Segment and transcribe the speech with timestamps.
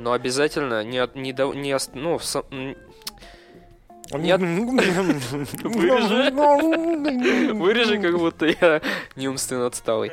[0.00, 4.40] Но обязательно не, от- не, до- не ост- ну, со- Нет.
[7.54, 8.80] вырежи, как будто я
[9.16, 10.12] неумственно отсталый.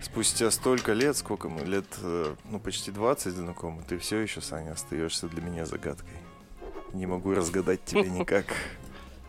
[0.00, 4.72] Спустя столько лет, сколько мы, лет, э, ну, почти 20 знакомы, ты все еще, Саня,
[4.72, 6.16] остаешься для меня загадкой.
[6.94, 8.46] Не могу разгадать тебя никак.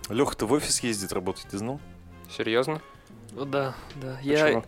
[0.09, 1.79] Леха-то в офис ездит работать, ты знал?
[2.35, 2.81] Серьезно?
[3.35, 4.19] Ну Да, да.
[4.21, 4.65] Я, Почему?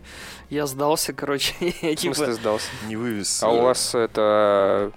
[0.50, 1.54] я сдался, короче.
[1.60, 2.68] Я, В смысле типа, сдался?
[2.86, 3.42] Не вывез.
[3.42, 4.92] А у э, вас это...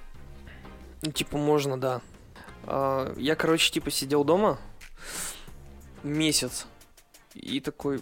[1.01, 2.01] ну, типа, можно, да.
[2.63, 4.57] А, Я, короче, типа, сидел дома
[6.03, 6.65] месяц.
[7.35, 7.99] И такой,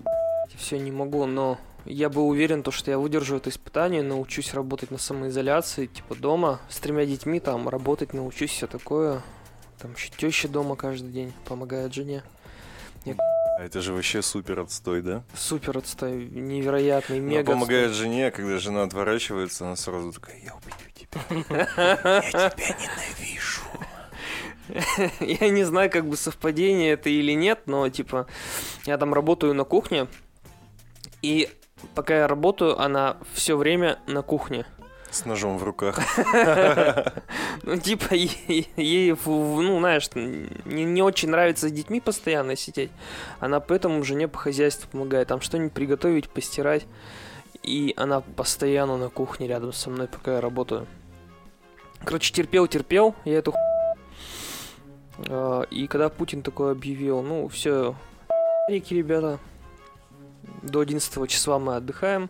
[0.55, 4.91] все, не могу, но я был уверен, то, что я выдержу это испытание, научусь работать
[4.91, 9.21] на самоизоляции, типа, дома, с тремя детьми, там, работать научусь, все такое.
[9.79, 12.23] Там еще теща дома каждый день помогает жене.
[13.57, 15.23] А это же вообще супер отстой, да?
[15.33, 20.53] Супер отстой, невероятный, Она мега помогает жене, а когда жена отворачивается, она сразу такая, я
[20.53, 21.21] убью тебя.
[21.31, 23.61] Я тебя ненавижу.
[25.41, 28.27] Я не знаю, как бы совпадение это или нет, но типа
[28.85, 30.05] я там работаю на кухне,
[31.23, 31.49] и
[31.95, 34.67] пока я работаю, она все время на кухне.
[35.09, 35.99] С ножом в руках.
[37.63, 42.91] Ну, типа, ей, ну, знаешь, не, очень нравится с детьми постоянно сидеть.
[43.39, 45.27] Она поэтому жене по хозяйству помогает.
[45.27, 46.85] Там что-нибудь приготовить, постирать.
[47.63, 50.87] И она постоянно на кухне рядом со мной, пока я работаю.
[52.05, 53.53] Короче, терпел-терпел, я эту
[55.27, 57.95] А, И когда Путин такой объявил, ну, все,
[58.69, 59.39] реки, ребята,
[60.61, 62.29] до 11 числа мы отдыхаем.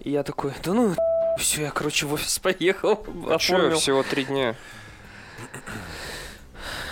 [0.00, 0.94] И я такой, да ну,
[1.38, 3.78] все, я, короче, в офис поехал, А оформил.
[3.78, 4.54] всего три дня.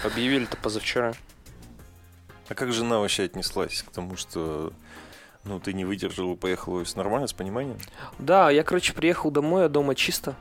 [0.05, 1.15] Объявили-то позавчера.
[2.49, 4.73] А как жена вообще отнеслась к тому, что
[5.45, 7.79] ну, ты не выдержал и поехал в офис нормально, с пониманием?
[8.19, 10.37] Да, я, короче, приехал домой, а дома чисто.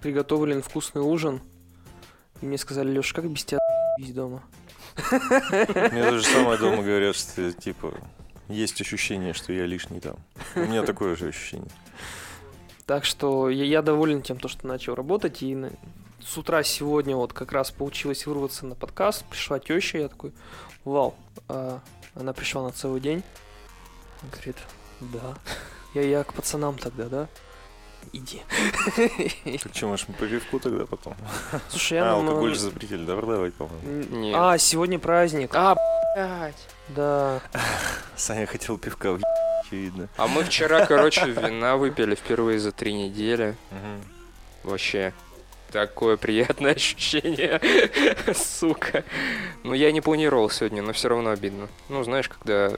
[0.00, 1.40] Приготовлен вкусный ужин.
[2.40, 3.58] И мне сказали, Леш, как без тебя
[3.98, 4.42] есть дома?
[5.10, 7.94] Мне то же самое дома говорят, что типа
[8.48, 10.16] есть ощущение, что я лишний там.
[10.54, 11.70] У меня такое же ощущение.
[12.86, 15.42] Так что я, я доволен тем, то, что начал работать.
[15.42, 15.70] И на-
[16.24, 19.24] с утра сегодня вот как раз получилось вырваться на подкаст.
[19.26, 20.32] Пришла теща, я такой,
[20.84, 21.14] вау.
[21.48, 21.80] А
[22.14, 23.22] она пришла на целый день.
[24.32, 24.56] Говорит,
[25.00, 25.34] да.
[25.94, 27.28] Я, я к пацанам тогда, да?
[28.12, 28.42] Иди.
[29.62, 31.14] Так что, может, мы по пивку тогда потом?
[31.70, 34.32] Слушай, я А, алкоголь же запретили, да, продавать, по-моему.
[34.36, 35.50] А, сегодня праздник.
[35.54, 35.74] А,
[36.14, 36.68] блядь.
[36.88, 37.40] Да.
[38.16, 39.18] Саня хотел пивка
[39.64, 40.08] очевидно.
[40.16, 43.56] А мы вчера, короче, вина выпили впервые за три недели.
[44.62, 45.12] Вообще.
[45.70, 47.60] Такое приятное ощущение.
[48.34, 49.04] Сука.
[49.64, 51.68] Ну, я не планировал сегодня, но все равно обидно.
[51.88, 52.70] Ну, знаешь, когда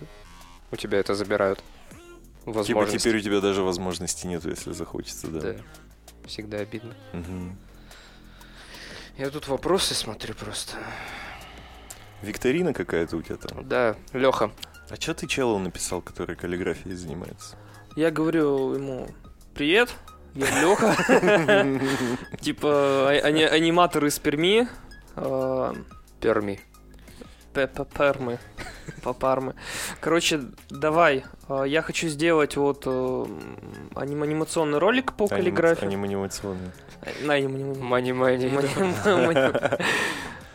[0.70, 1.62] у тебя это забирают.
[2.46, 3.04] Типа Возможность.
[3.04, 5.40] теперь у тебя даже возможности нету, если захочется, да.
[5.40, 5.56] Да.
[6.26, 6.94] Всегда обидно.
[7.12, 7.58] Мгм.
[9.18, 10.76] Я тут вопросы смотрю просто.
[12.22, 13.68] Викторина какая-то у тебя там.
[13.68, 14.50] Да, Леха.
[14.88, 17.56] А что ты челу написал, который каллиграфией занимается?
[17.96, 19.08] Я говорю ему,
[19.54, 19.94] привет,
[20.34, 20.94] я Леха.
[22.40, 22.68] Типа
[23.10, 24.68] а- ани- аниматор из Перми.
[25.16, 25.72] э,
[26.20, 26.60] Перми.
[27.52, 28.38] Пермы.
[29.02, 29.54] Папармы.
[30.00, 31.24] Короче, давай.
[31.48, 32.90] э, Я хочу сделать вот э,
[33.94, 35.86] аним- анимационный ролик по каллиграфии.
[35.86, 36.70] Анимационный.
[37.22, 38.48] На, аним- аним- Мани-мани.
[38.48, 39.78] Мани-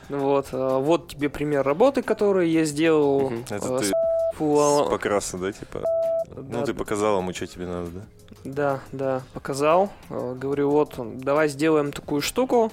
[0.09, 3.31] Вот, вот тебе пример работы, который я сделал.
[3.49, 3.91] Это ты
[4.41, 5.81] с фу- покраса, да, типа?
[6.27, 8.01] да, Ну, ты показал ему, что тебе надо, да?
[8.43, 9.91] Да, да, показал.
[10.09, 12.71] Э, Говорю, вот, давай сделаем такую штуку.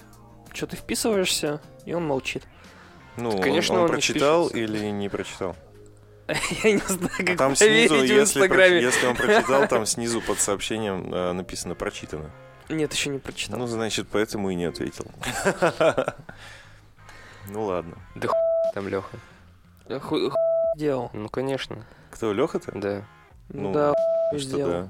[0.52, 1.60] Что ты вписываешься?
[1.84, 2.44] И он молчит.
[3.16, 4.74] Ну, он- Конечно, он, он не прочитал впишется.
[4.76, 5.56] или не прочитал?
[6.62, 11.12] Я не знаю, как Там снизу, если, про- если он прочитал, там снизу под сообщением
[11.12, 12.30] э, написано «прочитано».
[12.68, 13.58] Нет, еще не прочитал.
[13.58, 15.06] Ну, значит, поэтому и не ответил.
[17.48, 17.96] Ну, ладно.
[18.74, 19.16] Там Леха.
[19.88, 20.36] Я ху- ху-
[20.78, 21.10] делал.
[21.12, 21.84] Ну, конечно.
[22.10, 22.72] Кто, Леха-то?
[22.74, 23.04] Да.
[23.50, 23.92] Ну, Ну, да,
[24.32, 24.62] Ну, сделал.
[24.70, 24.88] Что да.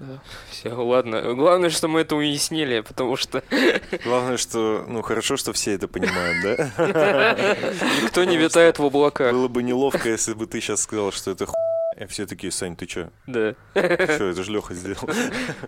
[0.00, 0.18] Да.
[0.50, 1.34] Все, ладно.
[1.34, 3.42] Главное, что мы это уяснили, потому что
[4.04, 7.34] Главное, что, ну, хорошо, что все это понимают, да?
[8.02, 9.32] никто не витает в облаках.
[9.32, 11.54] Было бы неловко, если бы ты сейчас сказал, что это хуй.
[11.96, 13.08] И все такие, Сань, ты чё?
[13.26, 13.54] Да.
[13.72, 15.08] Что, это же Леха сделал.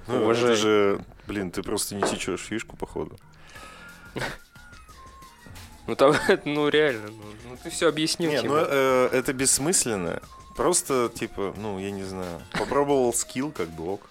[0.06, 0.52] Ну, Уважаю.
[0.52, 3.18] это же, блин, ты просто не сечешь фишку, походу.
[5.90, 6.14] Ну там,
[6.44, 8.30] ну реально, ну, ну ты все объяснил.
[8.30, 10.22] Не, ну э, это бессмысленно.
[10.56, 14.02] Просто, типа, ну, я не знаю, попробовал скилл, как бы ок.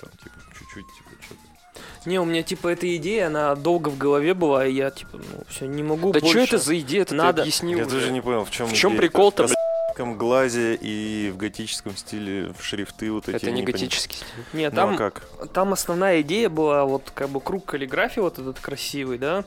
[0.00, 2.08] Там, типа, чуть-чуть, типа, что-то.
[2.10, 5.44] Не, у меня, типа, эта идея, она долго в голове была, и я, типа, ну,
[5.48, 6.44] все, не могу Да больше.
[6.46, 7.04] что это за идея?
[7.04, 7.42] Ты Надо.
[7.42, 8.00] объяснил Я уже.
[8.00, 12.64] тоже не понял, в чем В чем прикол-то, готическом глазе и в готическом стиле в
[12.64, 13.36] шрифты вот эти.
[13.36, 14.44] Это не готический стиль.
[14.54, 15.22] Нет, Ну, а там, как?
[15.52, 19.44] там основная идея была вот как бы круг каллиграфии вот этот красивый, да?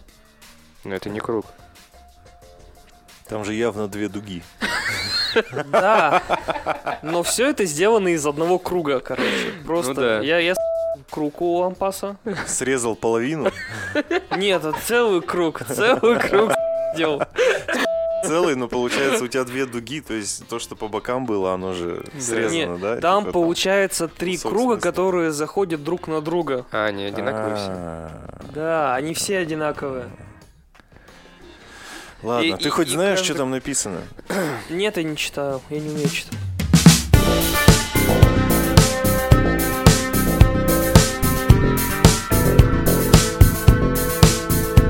[0.84, 1.46] Но это не круг.
[3.28, 4.44] Там же явно две дуги.
[5.72, 6.22] Да.
[7.02, 9.54] Но все это сделано из одного круга, короче.
[9.66, 10.20] Просто Ну да.
[10.20, 10.54] я, я
[11.10, 12.18] круг у лампаса.
[12.46, 13.50] Срезал половину,
[14.38, 16.52] Нет, это целый круг, целый круг
[16.96, 17.24] делал.
[18.26, 21.74] целый, но получается у тебя две дуги, то есть то, что по бокам было, оно
[21.74, 22.98] же срезано, да?
[22.98, 26.66] Там Типа получается три круга, которые заходят друг на друга.
[26.72, 27.66] А, они одинаковые все.
[27.70, 28.10] А,
[28.54, 30.10] Да, они все одинаковые.
[32.24, 34.02] Ладно, И- ты и- хоть и знаешь, каждый- что там написано?
[34.70, 36.38] Нет, я не читаю, я не умею читать.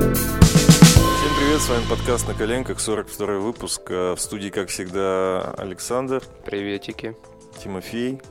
[0.04, 3.82] Всем привет, с вами подкаст «На коленках», 42 выпуск.
[3.90, 7.16] Э, В студии, как всегда, Александр, Приветики.
[7.64, 8.22] Тимофей.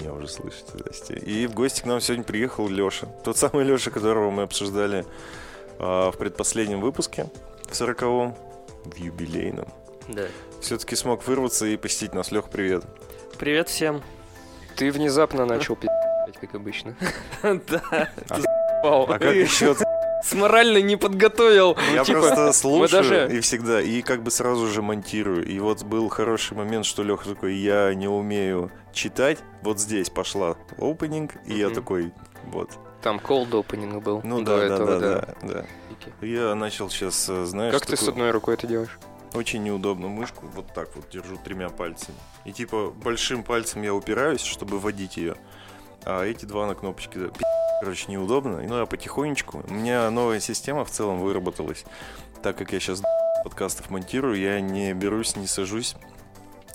[0.00, 1.14] Меня уже слышите, здрасте.
[1.14, 3.06] И в гости к нам сегодня приехал Леша.
[3.24, 5.04] Тот самый Леша, которого мы обсуждали
[5.78, 7.26] а, в предпоследнем выпуске,
[7.66, 8.34] в 40-м,
[8.84, 9.66] в юбилейном.
[10.08, 10.24] Да.
[10.60, 12.30] Все-таки смог вырваться и посетить нас.
[12.30, 12.84] Лех, привет.
[13.38, 14.02] Привет всем.
[14.76, 16.96] Ты внезапно начал пи***ть, как обычно.
[17.42, 18.08] Да,
[18.82, 19.74] А как еще?
[20.22, 21.76] с морально не подготовил.
[21.92, 25.46] Я типа, просто слушаю даже- и всегда, и как бы сразу же монтирую.
[25.46, 29.38] И вот был хороший момент, что Леха такой, я не умею читать.
[29.62, 31.74] Вот здесь пошла опенинг, и я Мгм.
[31.74, 32.12] такой,
[32.46, 32.70] вот.
[33.02, 34.22] Там cold opening был.
[34.24, 35.66] Ну до да, да, этого, да, да,
[36.20, 36.26] да.
[36.26, 38.98] Я начал сейчас, знаешь, Как ты с такую одной рукой это делаешь?
[39.34, 42.16] очень неудобно мышку вот так вот держу тремя пальцами.
[42.44, 45.34] И типа большим пальцем я упираюсь, чтобы водить ее,
[46.04, 47.30] а эти два на кнопочке.
[47.80, 48.60] Короче, неудобно.
[48.60, 49.64] И ну я потихонечку.
[49.68, 51.84] У меня новая система в целом выработалась.
[52.44, 53.02] Так как я сейчас
[53.42, 55.96] подкастов монтирую, я не берусь, не сажусь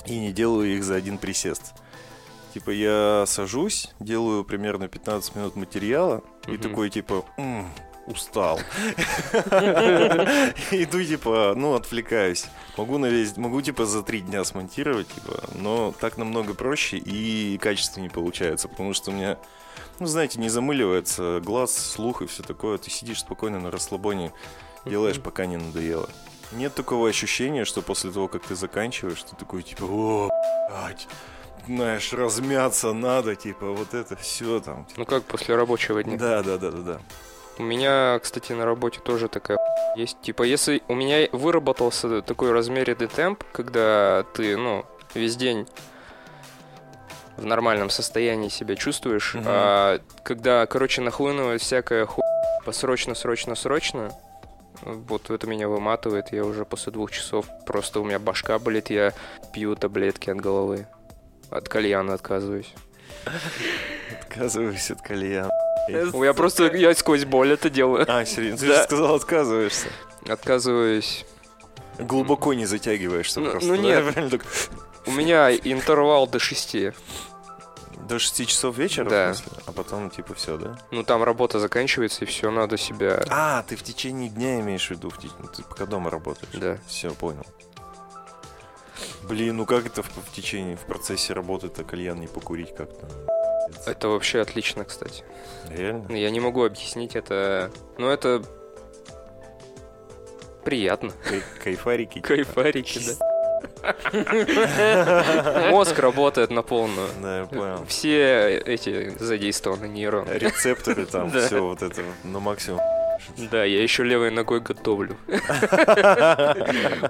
[0.06, 1.74] и не делаю их за один присест.
[2.54, 6.62] Типа я сажусь, делаю примерно 15 минут материала и Мгм.
[6.62, 7.72] такой типа «М,
[8.10, 8.60] устал.
[10.72, 12.46] Иду типа, ну отвлекаюсь.
[12.76, 17.58] Могу на весь, могу типа за три дня смонтировать, типа, но так намного проще и
[17.58, 19.38] качественнее получается, потому что у меня,
[20.00, 22.78] ну знаете, не замыливается глаз, слух и все такое.
[22.78, 24.34] Ты сидишь спокойно на расслабоне,
[24.86, 26.10] делаешь, пока не надоело.
[26.52, 30.30] Нет такого ощущения, что после того, как ты заканчиваешь, ты такой типа, о,
[30.70, 31.08] блядь,
[31.68, 34.88] знаешь, размяться надо, типа, вот это все там.
[34.98, 36.18] Ну как после рабочего дня?
[36.18, 37.02] Да, да, да, да, да.
[37.60, 39.58] У меня, кстати, на работе тоже такая
[39.96, 40.20] есть.
[40.22, 45.68] Типа, если у меня выработался такой размеренный темп, когда ты, ну, весь день
[47.36, 49.44] в нормальном состоянии себя чувствуешь, Мгм.
[49.46, 52.22] а когда, короче, нахлынывает всякая ху...
[52.72, 54.12] срочно, срочно, срочно,
[54.84, 59.14] вот это меня выматывает, я уже после двух часов просто у меня башка болит, я
[59.54, 60.88] пью таблетки от головы.
[61.52, 62.74] От кальяна отказываюсь.
[64.22, 65.50] Отказываюсь от кальяна.
[65.90, 68.06] Я просто, я сквозь боль это делаю.
[68.08, 69.88] А, серьезно, ты же сказал, отказываешься.
[70.28, 71.26] Отказываюсь
[72.00, 73.68] Глубоко не затягиваешься Ну- просто.
[73.68, 74.04] ну нет.
[74.14, 74.46] Правильно так,
[75.06, 76.76] У меня интервал до 6.
[78.08, 79.10] До 6 часов вечера?
[79.10, 79.36] Да.
[79.66, 80.78] А потом типа все, да?
[80.92, 83.24] Ну, там работа заканчивается, и все, надо себя...
[83.30, 86.54] А, ты в течение дня имеешь в виду, в ты пока дома работаешь.
[86.54, 86.78] Да.
[86.88, 87.46] Все, понял.
[89.24, 93.08] Блин, ну как это в, в течение, в процессе работы-то кальян не покурить как-то?
[93.86, 95.24] Это вообще отлично, кстати.
[95.70, 96.14] Реально?
[96.16, 97.72] Я не могу объяснить это...
[97.98, 98.42] Но это...
[100.64, 101.12] Приятно.
[101.24, 102.16] Кай- Кайфарики?
[102.16, 102.28] типа?
[102.28, 103.14] Кайфарики, да.
[105.72, 107.08] Мозг работает на полную.
[107.22, 107.86] Да, я понял.
[107.88, 110.32] Все эти задействованы нейроны.
[110.32, 112.82] Рецепторы там, все вот это на максимум.
[113.52, 115.18] Да, я еще левой ногой готовлю.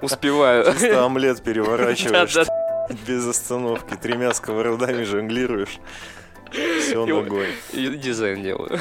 [0.02, 0.64] Успеваю.
[0.72, 2.48] Чисто омлет переворачиваешь
[3.06, 5.78] без остановки, тремя сковородами жонглируешь.
[6.50, 7.54] Все ногой.
[7.72, 8.78] И дизайн делаю.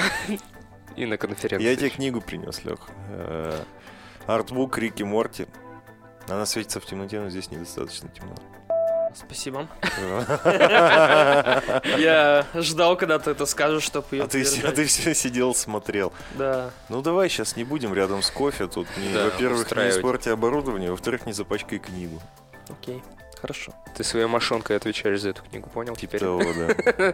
[0.96, 1.68] И на конференции.
[1.68, 2.80] Я тебе книгу принес, Лех.
[4.26, 5.48] Артбук Рики Морти.
[6.28, 8.36] Она светится в темноте, но здесь недостаточно темно.
[9.16, 9.68] Спасибо.
[11.98, 16.14] Я ждал, когда ты это скажешь, чтобы ее А ты, а ты все сидел, смотрел.
[16.36, 16.70] Да.
[16.90, 18.68] Ну давай сейчас не будем рядом с кофе.
[18.68, 22.22] Тут, Да, во-первых, не испорти оборудование, во-вторых, не запачкай книгу.
[22.70, 23.02] Окей.
[23.42, 23.74] Хорошо.
[23.96, 25.96] Ты своей мошонкой отвечаешь за эту книгу, понял?
[25.96, 26.20] Теперь.
[26.20, 27.14] Того, да.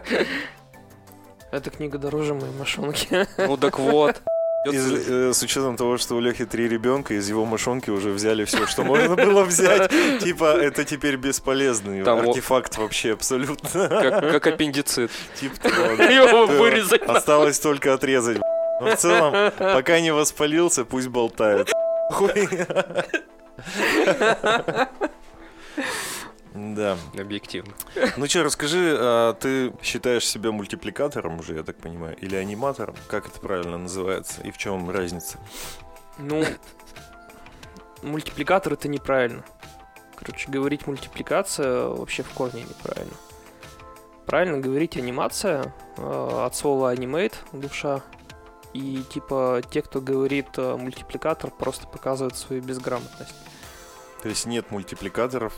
[1.52, 3.26] Эта книга дороже моей мошонки.
[3.38, 4.20] Ну так вот.
[4.66, 8.44] Из- э, с учетом того, что у Лехи три ребенка, из его мошонки уже взяли
[8.44, 9.88] все, что можно было взять.
[10.20, 13.88] Типа, это теперь бесполезный Там о- артефакт вообще абсолютно.
[13.88, 15.12] Как, как аппендицит.
[15.40, 16.04] Типа того, да.
[16.10, 16.52] Его Да.
[16.54, 17.02] вырезать.
[17.02, 18.38] Осталось только отрезать.
[18.80, 21.70] Но в целом, пока не воспалился, пусть болтает.
[22.10, 22.48] Хуй.
[26.56, 26.96] Да.
[27.18, 27.74] Объективно.
[28.16, 32.96] Ну что, расскажи, а ты считаешь себя мультипликатором уже, я так понимаю, или аниматором?
[33.08, 34.40] Как это правильно называется?
[34.42, 35.38] И в чем разница?
[36.18, 36.44] Ну,
[38.02, 39.44] мультипликатор это неправильно.
[40.16, 43.14] Короче, говорить мультипликация вообще в корне неправильно.
[44.24, 48.02] Правильно говорить анимация э, от слова animate, душа.
[48.72, 53.34] И типа те, кто говорит э, мультипликатор, просто показывают свою безграмотность.
[54.22, 55.54] То есть нет мультипликаторов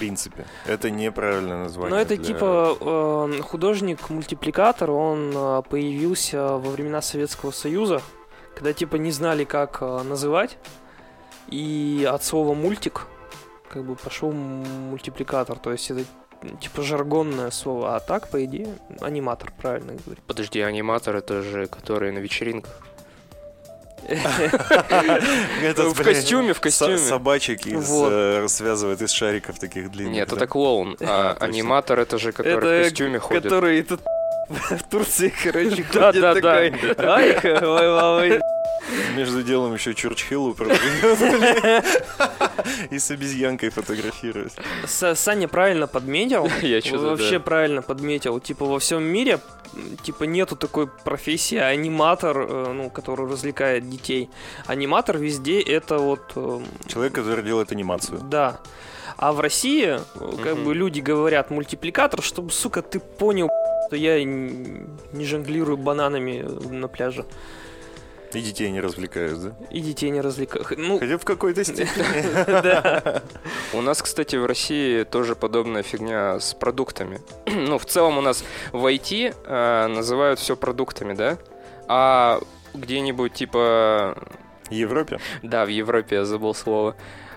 [0.00, 0.44] принципе.
[0.66, 1.90] Это неправильное название.
[1.94, 8.00] Но это для- типа э, художник-мультипликатор, он э, появился во времена Советского Союза,
[8.54, 10.58] когда типа не знали, как э, называть.
[11.48, 13.06] И от слова мультик
[13.70, 15.58] как бы пошел мультипликатор.
[15.58, 16.04] То есть это
[16.60, 17.96] типа жаргонное слово.
[17.96, 18.68] А так, по идее,
[19.00, 20.22] аниматор, правильно говорить.
[20.26, 22.82] Подожди, аниматор это же, который на вечеринках.
[24.08, 26.98] Этот, в костюме, в костюме.
[26.98, 28.10] собачек из, Вот.
[28.12, 30.14] э, связывает из шариков таких длинных.
[30.14, 30.96] Нет, это клоун.
[31.00, 33.42] А аниматор это же, который в костюме ходит.
[33.42, 34.00] Который тут
[34.48, 36.94] в Турции, короче, ходит такой.
[36.96, 37.14] да.
[37.14, 38.40] Ай, ой, ой,
[39.16, 40.56] Между делом еще Чурчхиллу.
[42.90, 44.52] И с обезьянкой фотографируюсь.
[44.86, 46.48] Саня правильно подметил.
[46.62, 48.40] Я Вообще правильно подметил.
[48.40, 49.40] Типа во всем мире
[50.02, 54.30] типа нету такой профессии аниматор, э, ну, который развлекает детей.
[54.66, 58.20] Аниматор везде это вот эм, Человек, который делает анимацию.
[58.20, 58.60] да.
[59.18, 59.98] А в России э,
[60.44, 60.64] как Мгм.
[60.64, 63.48] бы люди говорят мультипликатор, чтобы, сука, ты понял,
[63.88, 67.24] что я не жонглирую бананами на пляже.
[68.34, 69.52] И детей не развлекают, да?
[69.70, 70.64] И детей не развлекаю.
[70.76, 72.62] Ну, Хотя в какой-то степени.
[72.62, 73.22] да.
[73.72, 77.20] У нас, кстати, в России тоже подобная фигня с продуктами.
[77.46, 81.38] ну, в целом у нас в IT э, называют все продуктами, да?
[81.88, 82.40] А
[82.74, 84.16] где-нибудь типа...
[84.68, 85.18] В Европе?
[85.42, 86.94] Да, в Европе я забыл слово.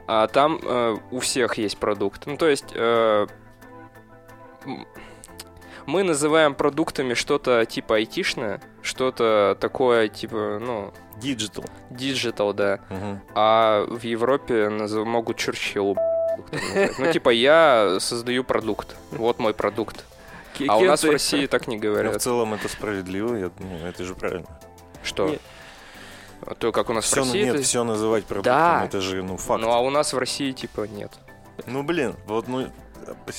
[0.08, 2.26] А там э, у всех есть продукт.
[2.26, 2.66] Ну, то есть...
[2.74, 3.28] э,
[5.86, 11.66] мы называем продуктами что-то типа айтишное, что-то такое типа, ну, Digital.
[11.90, 12.80] digital, да.
[12.90, 13.22] Мгм.
[13.36, 15.96] А в Европе назов- могут Черчиллу.
[16.98, 18.96] Ну, типа, я создаю продукт.
[19.12, 20.06] Вот мой продукт.
[20.68, 21.10] А у нас в?
[21.10, 22.22] России так не Ну, в говорят.
[22.22, 24.48] целом это справедливо, я думаю, это же правильно.
[25.04, 25.30] Что?
[25.30, 25.42] Нет.
[26.46, 28.86] А То, как у нас в Все, России, нет, это- все называть продуктом, Да.
[28.86, 29.62] это же, ну, факт.
[29.62, 31.12] Ну, а у нас в России, типа, нет.
[31.68, 32.68] Ну, блин, вот, ну,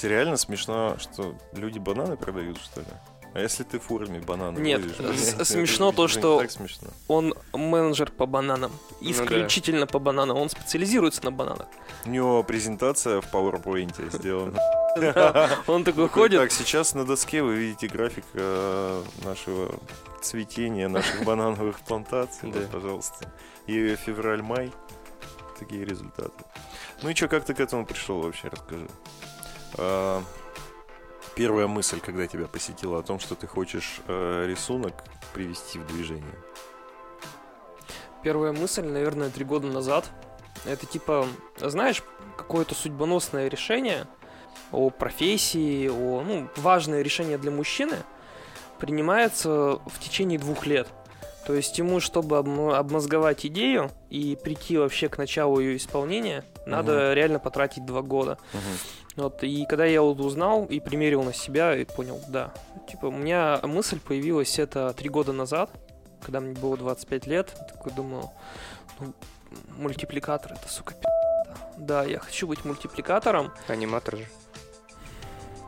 [0.03, 2.87] реально смешно, что люди бананы продают, что ли?
[3.35, 3.79] А если ты
[4.61, 6.89] Нет, возишь, с- блин, это смешно то, что- так смешно.
[7.09, 8.73] Он менеджер по бананам.
[9.01, 9.11] Ну да.
[9.11, 10.37] Исключительно по бананам.
[10.37, 11.67] Он специализируется на бананах.
[12.05, 14.59] У него презентация в PowerPoint сделана.
[15.67, 16.41] Он такой ходит.
[16.41, 19.75] Так, сейчас на доске вы видите график э, нашего
[20.21, 22.53] цветения, наших банановых плантаций.
[22.71, 23.33] Пожалуйста.
[23.67, 24.71] И февраль-май.
[25.59, 26.45] Такие результаты.
[27.03, 28.89] Ну и что, как ты к этому пришел вообще, расскажи.
[31.35, 34.95] Первая мысль, когда тебя посетила о том, что ты хочешь э, рисунок
[35.33, 36.35] привести в движение.
[38.23, 40.09] Первая мысль, наверное, три года назад.
[40.65, 41.27] Это типа,
[41.59, 42.03] знаешь,
[42.37, 44.07] какое-то судьбоносное решение
[44.71, 47.97] о профессии, о ну, важное решение для мужчины
[48.79, 50.89] принимается в течение двух лет.
[51.47, 57.13] То есть ему, чтобы обм- обмозговать идею и прийти вообще к началу ее исполнения, надо
[57.15, 58.39] реально потратить два года.
[59.17, 62.53] Вот, и когда я вот узнал и примерил на себя, и понял, да.
[62.89, 65.71] Типа, у меня мысль появилась это три года назад,
[66.23, 67.55] когда мне было 25 лет.
[67.69, 68.31] Такой думаю,
[69.01, 69.13] ну,
[69.77, 71.09] мультипликатор, это, сука, пи***.
[71.77, 73.53] Да, я хочу быть мультипликатором.
[73.69, 74.27] Аниматор же.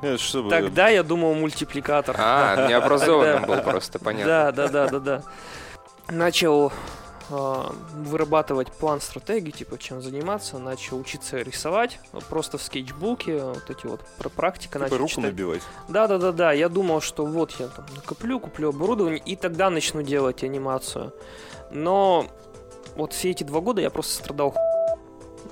[0.01, 0.51] Это чтобы...
[0.51, 2.17] Тогда я думал мультипликатор.
[2.19, 4.27] А, необразованным был просто, понятно.
[4.27, 5.23] Да, да, да, да, да.
[6.11, 6.73] Начал
[7.31, 14.00] вырабатывать план стратегии, типа чем заниматься, начал учиться рисовать, просто в скетчбуке, вот эти вот
[14.19, 15.25] про практика Типа начал руку читать.
[15.25, 15.62] набивать.
[15.88, 16.52] Да, да, да, да.
[16.52, 21.12] Я думал, что вот я там накоплю, куплю оборудование и тогда начну делать анимацию.
[21.71, 22.26] Но
[22.97, 24.54] вот все эти два года я просто страдал.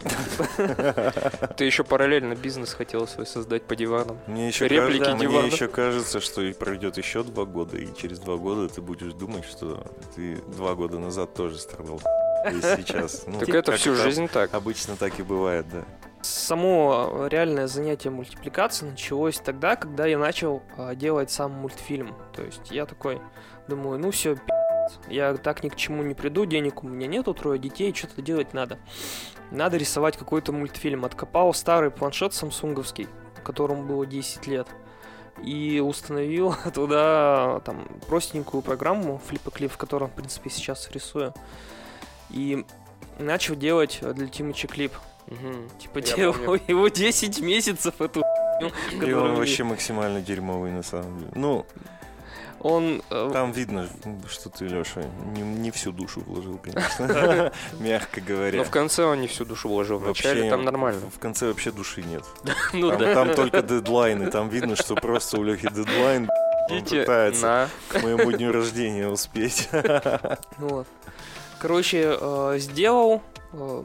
[1.57, 4.19] Ты еще параллельно бизнес хотел свой создать по диванам.
[4.27, 5.47] Мне еще, Реплики кажется, мне дивана.
[5.47, 9.45] еще кажется, что и пройдет еще два года, и через два года ты будешь думать,
[9.45, 9.85] что
[10.15, 12.01] ты два года назад тоже страдал.
[12.51, 13.25] И сейчас.
[13.27, 14.53] Ну, Так как это всю жизнь так.
[14.55, 15.85] Обычно так и бывает, да.
[16.23, 22.15] Само реальное занятие мультипликацией началось тогда, когда я начал а, делать сам мультфильм.
[22.33, 23.21] То есть я такой
[23.67, 24.37] думаю, ну все,
[25.09, 28.55] я так ни к чему не приду, денег у меня нету, трое детей, что-то делать
[28.55, 28.79] надо.
[29.53, 31.05] Надо рисовать какой-то мультфильм.
[31.05, 33.07] Откопал старый планшет самсунговский,
[33.45, 34.67] которому было 10 лет.
[35.45, 41.35] И установил туда там простенькую программу Flip в котором, в принципе, сейчас рисую.
[42.31, 42.65] И
[43.19, 44.93] начал делать для Тимыча клип.
[45.27, 45.69] Мгм.
[45.79, 46.61] Типа Я его, помню.
[46.67, 48.23] его 10 месяцев эту
[48.91, 51.33] хуйню, И он вообще максимально дерьмовый на самом деле.
[51.35, 51.67] Ну,
[52.63, 53.89] он э, там видно,
[54.29, 55.03] что ты, Леша,
[55.35, 57.53] не, не всю душу вложил, конечно.
[57.81, 58.63] Мягко Но говоря.
[58.63, 59.99] в конце он не всю душу вложил.
[59.99, 61.11] В начале там нормально.
[61.15, 62.23] В конце вообще души нет.
[62.73, 64.31] Ну Там, только дедлайны.
[64.31, 66.29] Там видно, что просто у Лехи дедлайн.
[66.71, 69.69] Он пытается к моему дню рождения успеть.
[69.73, 69.89] Ну
[70.69, 70.87] вот.
[71.59, 73.23] Короче, э, сделал.
[73.53, 73.85] э,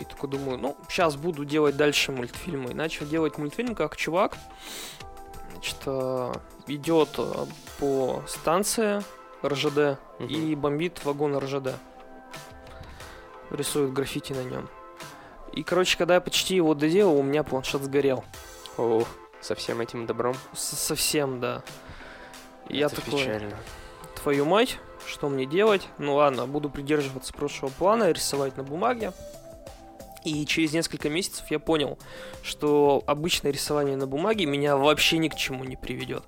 [0.00, 2.70] и такой думаю, ну, сейчас буду делать дальше мультфильмы.
[2.70, 4.38] И начал делать мультфильм, как чувак,
[5.52, 5.76] значит,
[6.74, 7.46] идет э,
[7.78, 9.02] по станции
[9.44, 10.28] РЖД Мгм.
[10.28, 11.74] и бомбит вагон РЖД.
[13.50, 14.68] Рисует граффити на нем.
[15.52, 18.22] И, короче, когда я почти его доделал, у меня планшет сгорел.
[18.78, 19.02] О,
[19.40, 20.36] со всем этим добром.
[20.54, 21.62] С- совсем, да.
[22.68, 23.56] И я Это такой, печально.
[24.22, 25.88] твою мать, что мне делать?
[25.98, 29.12] Ну ладно, буду придерживаться прошлого плана, рисовать на бумаге.
[30.22, 31.98] И через несколько месяцев я понял,
[32.42, 36.22] что обычное рисование на бумаге меня вообще ни к чему не приведет.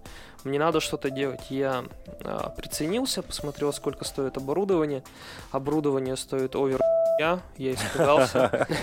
[0.44, 1.50] Мне надо что-то делать.
[1.50, 1.84] Я
[2.24, 5.02] а, приценился, посмотрел, сколько стоит оборудование.
[5.50, 6.80] Оборудование стоит овер
[7.18, 8.66] я, я испугался.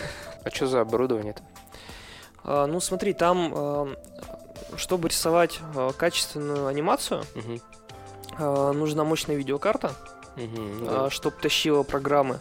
[0.46, 1.42] А что за оборудование-то?
[2.46, 3.96] А, ну смотри, там, а,
[4.78, 7.24] чтобы рисовать а, качественную анимацию,
[8.38, 9.92] а, нужна мощная видеокарта.
[10.38, 11.10] Да.
[11.10, 12.39] чтобы тащила программы.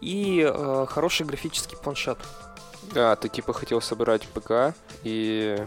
[0.00, 0.44] И
[0.88, 2.18] хороший графический планшет.
[2.94, 4.74] А, ты типа хотел собрать ПК
[5.04, 5.64] и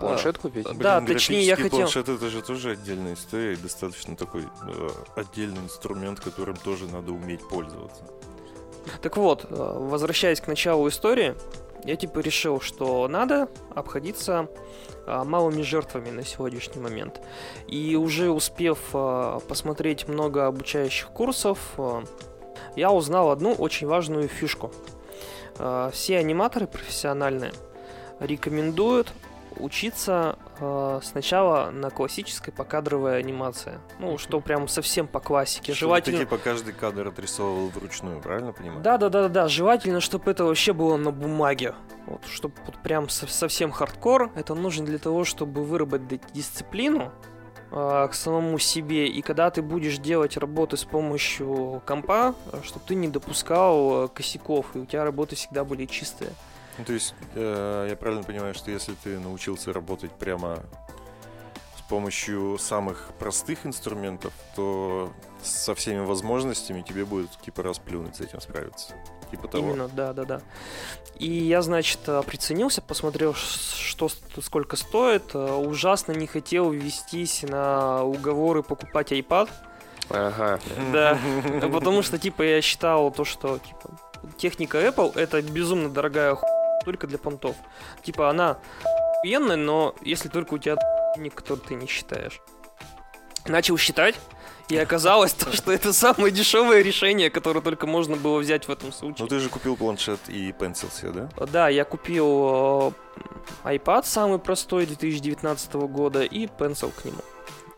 [0.00, 0.66] планшет купить?
[0.66, 4.88] Блин, Да, точнее, я хотел- планшет это же тоже отдельная история, и достаточно такой э,
[5.16, 8.02] отдельный инструмент, которым тоже надо уметь пользоваться.
[9.00, 11.34] Так вот, э, возвращаясь к началу истории,
[11.84, 14.48] я типа решил, что надо обходиться
[15.04, 17.20] а, малыми жертвами на сегодняшний момент.
[17.66, 22.04] И уже успев а, посмотреть много обучающих курсов, а,
[22.76, 24.70] я узнал одну очень важную фишку.
[25.58, 27.52] А, Все аниматоры профессиональные
[28.20, 29.12] рекомендуют
[29.58, 33.78] учиться а, сначала на классической покадровой анимации.
[33.98, 35.72] Ну, что прям совсем по классике.
[35.74, 36.18] Чтобы Желательно...
[36.18, 38.80] Ты типа каждый кадр отрисовывал вручную, правильно понимаю?
[38.80, 39.48] Да, да, да, да, да.
[39.48, 41.74] Желательно, чтобы это вообще было на бумаге.
[42.06, 44.30] Вот, чтобы вот прям со- совсем хардкор.
[44.34, 47.12] Это нужно для того, чтобы выработать дисциплину
[47.70, 49.06] э, к самому себе.
[49.06, 54.66] И когда ты будешь делать работы с помощью компа, чтобы ты не допускал э, косяков,
[54.74, 56.30] и у тебя работы всегда были чистые.
[56.78, 60.58] Ну, то есть, э, я правильно понимаю, что если ты научился работать прямо
[61.76, 68.40] с помощью самых простых инструментов, то со всеми возможностями тебе будет типа расплюнуть с этим
[68.40, 68.94] справиться.
[69.30, 69.70] Типа того.
[69.70, 70.40] Именно, да, да, да.
[71.18, 74.08] И я, значит, э, приценился, посмотрел, что
[74.40, 75.34] сколько стоит.
[75.34, 79.50] Э, Ужасно не хотел вестись на уговоры покупать iPad.
[80.08, 80.60] Ага.
[80.92, 81.18] Да,
[81.72, 83.90] потому что, типа, я считал то, что, типа,
[84.36, 86.46] техника Apple это безумно дорогая ху...
[86.84, 87.56] только для понтов.
[88.02, 88.58] Типа, она
[89.18, 90.76] охуенная, но если только у тебя
[91.34, 92.40] который ты не считаешь.
[93.46, 94.14] Начал считать,
[94.68, 98.88] и оказалось то, что это самое дешевое решение, которое только можно было взять в этом
[98.88, 99.28] Ну случае.
[99.28, 101.46] ты же купил планшет и пенсил себе, да?
[101.46, 102.94] Да, я купил
[103.64, 107.20] э, iPad самый простой 2019 года и Pencil к нему.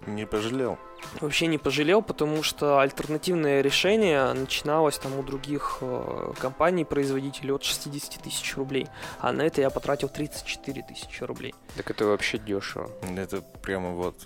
[0.07, 0.79] Не пожалел.
[1.21, 7.63] Вообще не пожалел, потому что альтернативное решение начиналось там у других э, компаний, производителей от
[7.65, 8.89] 60 тысяч рублей.
[9.21, 11.55] А на это я потратил 34 тысячи рублей.
[11.77, 12.91] Так это вообще дешево.
[13.17, 14.17] Это прямо вот.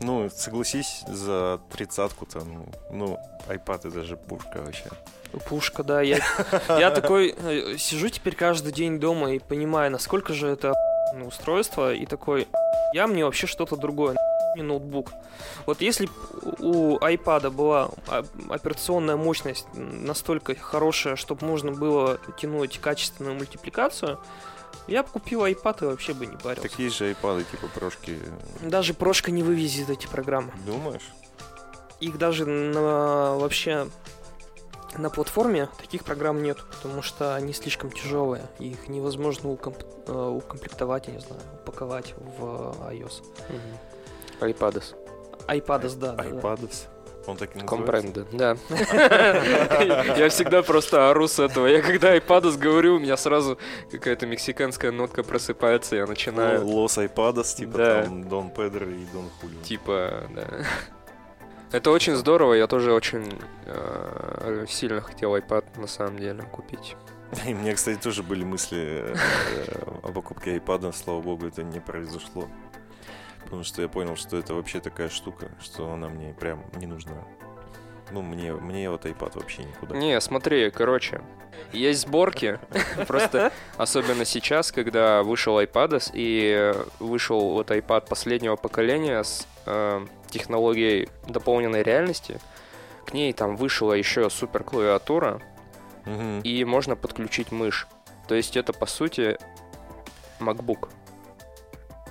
[0.00, 3.18] Ну, согласись, за тридцатку там, ну,
[3.48, 4.84] iPad это же пушка вообще.
[5.48, 6.00] Пушка, да.
[6.00, 6.20] Я,
[6.68, 10.74] я такой э, сижу теперь каждый день дома и понимаю, насколько же это
[11.26, 11.92] устройство.
[11.94, 12.48] И такой,
[12.92, 14.16] я мне вообще что-то другое.
[14.56, 15.12] Не ноутбук.
[15.66, 16.08] Вот если
[16.58, 17.90] у iPad была
[18.48, 24.18] операционная мощность настолько хорошая, чтобы можно было тянуть качественную мультипликацию,
[24.86, 26.68] я бы купил iPad и вообще бы не парился.
[26.68, 28.18] Такие же iPad, типа прошки.
[28.62, 30.50] Даже прошка не вывезет эти программы.
[30.64, 31.06] Думаешь?
[32.00, 33.88] Их даже на вообще
[34.96, 38.42] на платформе таких программ нет, потому что они слишком тяжелые.
[38.58, 43.22] Их невозможно укомп- э, укомплектовать, я не знаю, упаковать в iOS.
[44.40, 44.94] iPadос.
[45.46, 46.12] iPadOS, да.
[46.12, 46.30] да, да.
[46.30, 46.86] iPadос.
[47.26, 47.66] Он так и называется?
[47.92, 48.56] Компренда, да.
[50.16, 51.66] Я всегда просто ору с этого.
[51.66, 53.58] Я когда iPadос говорю, у меня сразу
[53.90, 59.60] какая-то мексиканская нотка просыпается, я начинаю Лос iPadос, типа там Дон Педро и Дон Хулио.
[59.62, 60.46] Типа, да.
[61.70, 66.96] Это очень здорово, я тоже очень э, сильно хотел iPad на самом деле купить.
[67.46, 69.14] И мне, кстати, тоже были мысли э,
[70.02, 72.48] о покупке iPad, слава богу, это не произошло.
[73.44, 77.24] Потому что я понял, что это вообще такая штука, что она мне прям не нужна.
[78.10, 79.94] Ну, мне, мне вот iPad вообще никуда.
[79.94, 81.20] Не, смотри, короче,
[81.72, 82.58] есть сборки,
[83.06, 91.08] просто особенно сейчас, когда вышел iPad и вышел вот iPad последнего поколения с э, технологией
[91.26, 92.40] дополненной реальности,
[93.06, 95.40] к ней там вышла еще супер клавиатура,
[96.04, 96.40] Мгм.
[96.40, 97.86] и можно подключить мышь.
[98.28, 99.38] То есть это, по сути,
[100.40, 100.88] MacBook.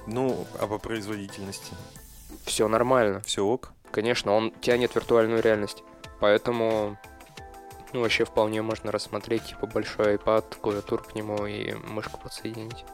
[0.08, 1.73] Ну, а по производительности?
[2.45, 3.21] Все нормально.
[3.21, 3.71] Все ок?
[3.91, 5.84] Конечно, он тянет виртуальную реальность.
[6.19, 6.97] Поэтому,
[7.93, 12.86] ну, вообще вполне можно рассмотреть, типа, большой iPad, клавиатуру к нему и мышку подсоединить.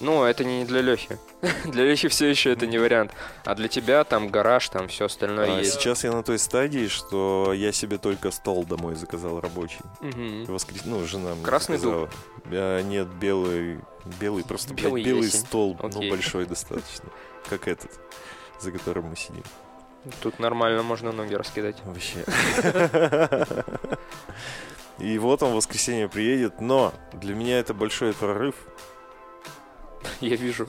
[0.00, 1.18] Ну, это не для Лехи.
[1.64, 3.12] для Лехи все еще это не вариант.
[3.44, 5.74] А для тебя там гараж, там все остальное А есть.
[5.74, 9.80] сейчас я на той стадии, что я себе только стол домой заказал рабочий.
[10.00, 10.44] Мгм.
[10.46, 10.82] Воскрес...
[10.84, 12.08] Ну, жена мне Красный сказала.
[12.46, 13.80] А, нет, белый,
[14.20, 15.40] белый просто блядь, Белый белый ясень.
[15.40, 16.10] стол, ну Окей.
[16.10, 17.08] большой достаточно,
[17.48, 17.90] как этот,
[18.60, 19.42] за которым мы сидим.
[20.22, 21.76] Тут нормально можно ноги раскидать.
[21.84, 22.24] Вообще.
[24.98, 28.54] И вот он в воскресенье приедет, но для меня это большой прорыв,
[30.20, 30.68] Я вижу.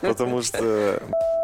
[0.00, 1.02] потому что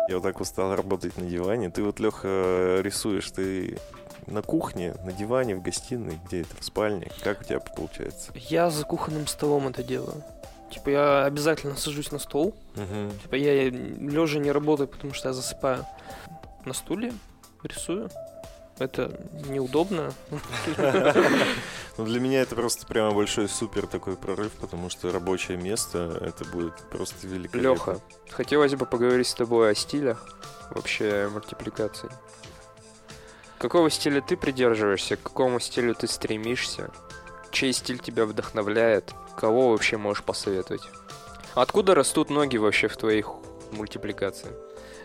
[0.08, 1.70] я вот так устал работать на диване.
[1.70, 3.78] Ты вот, Леха, рисуешь, ты
[4.26, 7.10] на кухне, на диване, в гостиной, где это, в спальне?
[7.22, 8.32] Как у тебя получается?
[8.34, 10.22] Я за кухонным столом это делаю.
[10.70, 12.54] Типа я обязательно сажусь на стол.
[12.76, 13.10] Мгм.
[13.22, 15.84] Типа я лежа не работаю, потому что я засыпаю.
[16.64, 17.12] На стуле
[17.62, 18.10] рисую.
[18.78, 20.12] Это неудобно.
[22.00, 26.46] Ну, для меня это просто прямо большой супер такой прорыв, потому что рабочее место, это
[26.46, 27.72] будет просто великолепно.
[27.74, 30.24] Леха, хотелось бы поговорить с тобой о стилях,
[30.70, 32.08] вообще мультипликации.
[33.58, 36.90] Какого стиля ты придерживаешься, к какому стилю ты стремишься?
[37.50, 39.12] Чей стиль тебя вдохновляет?
[39.36, 40.88] Кого вообще можешь посоветовать?
[41.54, 43.30] Откуда растут ноги вообще в твоих
[43.72, 44.54] мультипликациях?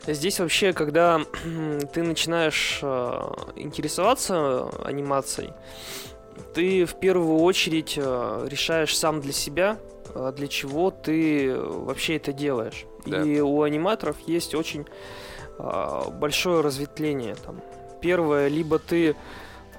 [0.07, 1.19] Здесь вообще, когда
[1.93, 3.19] ты начинаешь э,
[3.57, 5.51] интересоваться анимацией,
[6.53, 9.77] ты в первую очередь э, решаешь сам для себя,
[10.13, 12.85] э, для чего ты вообще это делаешь.
[13.05, 13.21] Да.
[13.21, 14.85] И у аниматоров есть очень
[15.59, 17.35] э, большое разветвление.
[17.35, 17.61] Там.
[18.01, 19.15] Первое, либо ты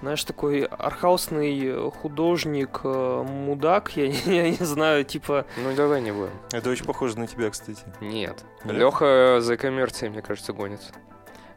[0.02, 6.12] знаешь, такой архаусный художник, э, мудак, я, не- я не знаю, типа, Ну давай не
[6.12, 6.30] будем.
[6.52, 7.82] Это очень похоже на тебя, кстати.
[8.00, 8.44] Нет.
[8.64, 8.76] Нет?
[8.76, 10.92] Леха за коммерцией, мне кажется, гонится.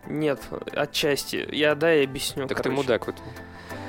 [0.08, 0.40] нет,
[0.74, 1.48] отчасти.
[1.52, 2.48] Я, да, я объясню.
[2.48, 2.82] так ты короче.
[2.82, 3.16] мудак вот.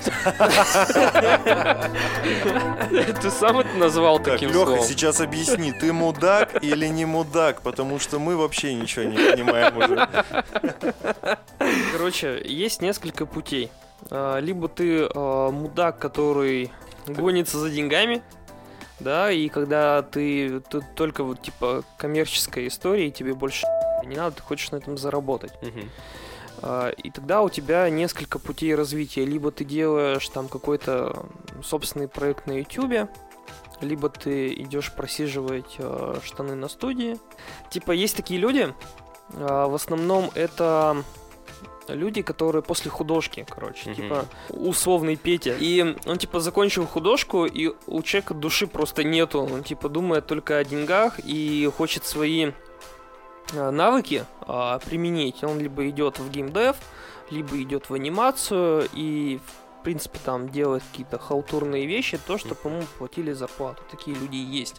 [3.21, 4.83] Ты сам это назвал Так, таким Леха, словом.
[4.83, 10.07] сейчас объясни, ты мудак или не мудак, потому что мы вообще ничего не понимаем уже.
[11.91, 13.69] Короче, есть несколько путей.
[14.09, 16.71] А, Либо ты а, мудак, который
[17.07, 18.21] гонится за деньгами,
[18.99, 23.65] да, и когда ты, ты только вот типа коммерческая история, и тебе больше
[24.05, 25.51] не надо, ты хочешь на этом заработать.
[25.61, 25.89] Мгм.
[26.61, 29.25] А, И тогда у тебя несколько путей развития.
[29.25, 31.25] Либо ты делаешь там какой-то
[31.63, 33.09] собственный проект на YouTube,
[33.81, 37.17] либо ты идешь просиживать э, штаны на студии.
[37.71, 38.73] Типа есть такие люди,
[39.33, 41.03] а, в основном это
[41.87, 43.95] люди, которые после художки, короче, Мгм.
[43.95, 45.55] типа условный Петя.
[45.59, 49.41] И он типа закончил художку, и у человека души просто нету.
[49.41, 52.53] Он типа думает только о деньгах и хочет свои а,
[53.53, 55.43] навыки а, применить.
[55.43, 56.75] Он либо идет в геймдев,
[57.29, 59.39] либо идет в анимацию и
[59.79, 63.81] в принципе там делает какие-то халтурные вещи, то, чтобы ему платили зарплату.
[63.89, 64.75] Такие люди есть.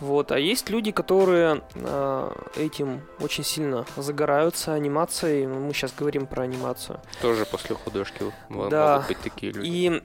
[0.00, 0.32] Вот.
[0.32, 5.46] А есть люди, которые а, этим очень сильно загораются анимацией.
[5.46, 7.00] Мы сейчас говорим про анимацию.
[7.20, 8.94] Тоже после художки Да.
[8.96, 9.66] могут быть такие люди.
[9.68, 10.02] И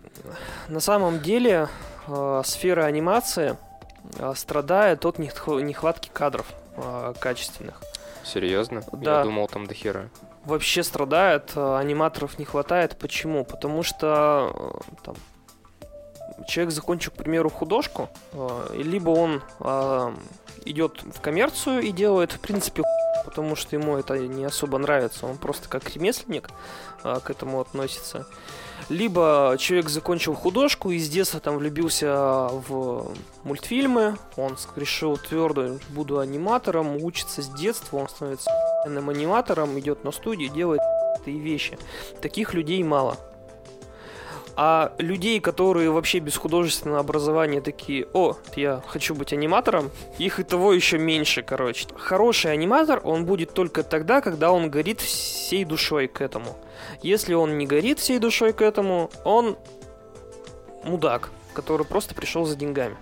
[0.67, 1.69] на самом деле
[2.07, 3.57] э, сфера анимации
[4.17, 6.45] э, страдает от нехва- нехватки кадров
[6.77, 7.81] э, качественных.
[8.23, 8.83] Серьезно?
[8.91, 9.19] Да.
[9.19, 10.09] Я думал, там до хера.
[10.45, 12.97] Вообще страдает, э, аниматоров не хватает.
[12.97, 13.45] Почему?
[13.45, 14.51] Потому что
[14.89, 15.15] э, там,
[16.47, 20.13] человек закончил, к примеру, художку, э, либо он э,
[20.65, 22.83] идет в коммерцию и делает, в принципе,
[23.25, 26.49] потому что ему это не особо нравится, он просто как ремесленник
[27.03, 28.27] э, к этому относится.
[28.89, 33.11] Либо человек закончил художку и с детства там влюбился в
[33.43, 38.51] мультфильмы, он решил твердо, буду аниматором, учится с детства, он становится
[38.85, 40.81] аниматором, идет на студию, делает
[41.25, 41.77] и вещи.
[42.21, 43.17] Таких людей мало.
[44.57, 50.43] А людей, которые вообще без художественного образования такие, о, я хочу быть аниматором, их и
[50.43, 51.87] того еще меньше, короче.
[51.97, 56.55] Хороший аниматор, он будет только тогда, когда он горит всей душой к этому.
[57.01, 59.57] Если он не горит всей душой к этому, он
[60.85, 62.95] мудак, который просто пришел за деньгами.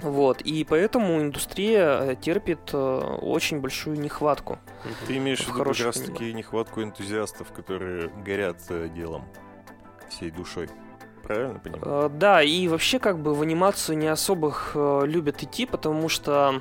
[0.00, 4.58] Вот, и поэтому индустрия терпит очень большую нехватку.
[5.06, 8.56] Ты имеешь в виду как раз таки нехватку энтузиастов, которые горят
[8.94, 9.28] делом
[10.10, 10.68] всей душой.
[11.22, 12.10] Правильно понимаю?
[12.10, 14.54] Да, и вообще как бы в анимацию не особо
[15.04, 16.60] любят идти, потому что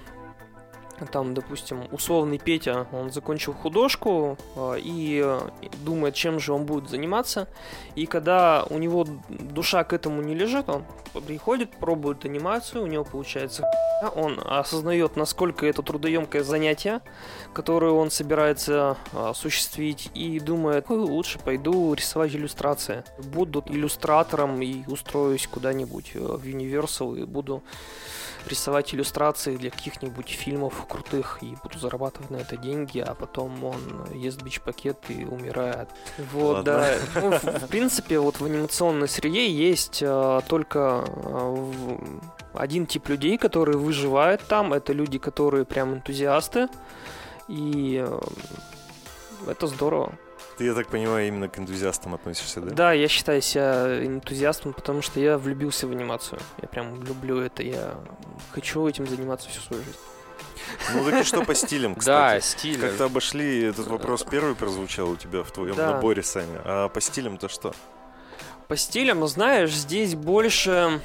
[1.06, 5.38] там, допустим, условный Петя, он закончил художку э, и
[5.84, 7.48] думает, чем же он будет заниматься.
[7.96, 10.86] И когда у него душа к этому не лежит, он
[11.26, 13.64] приходит, пробует анимацию, у него получается
[14.16, 17.02] он осознает, насколько это трудоемкое занятие,
[17.54, 23.04] которое он собирается а, осуществить, и думает, лучше пойду рисовать иллюстрации.
[23.18, 27.62] Буду иллюстратором и устроюсь куда-нибудь э, в Universal и буду
[28.48, 34.06] рисовать иллюстрации для каких-нибудь фильмов крутых и буду зарабатывать на это деньги, а потом он
[34.14, 35.90] ест бич-пакет и умирает.
[36.32, 36.64] Вот, Ладно.
[36.64, 37.22] да.
[37.22, 42.22] Ну, в, в принципе, вот в анимационной среде есть а, только в,
[42.54, 44.74] один тип людей, которые выживают там.
[44.74, 46.68] Это люди, которые прям энтузиасты.
[47.48, 48.20] И а,
[49.48, 50.14] это здорово.
[50.60, 52.76] Ты, я так понимаю, именно к энтузиастам относишься, да?
[52.76, 56.38] Да, я считаю себя энтузиастом, потому что я влюбился в анимацию.
[56.62, 57.96] Я прям люблю это, я
[58.52, 59.98] хочу этим заниматься всю свою жизнь.
[60.94, 62.36] Ну так и что по стилям, кстати?
[62.36, 62.82] Да, стиль.
[62.82, 65.94] Как-то обошли, этот вопрос первый прозвучал у тебя в твоем да.
[65.94, 66.60] наборе, Саня.
[66.66, 67.74] А по стилям-то что?
[68.68, 71.00] По стилям, знаешь, здесь больше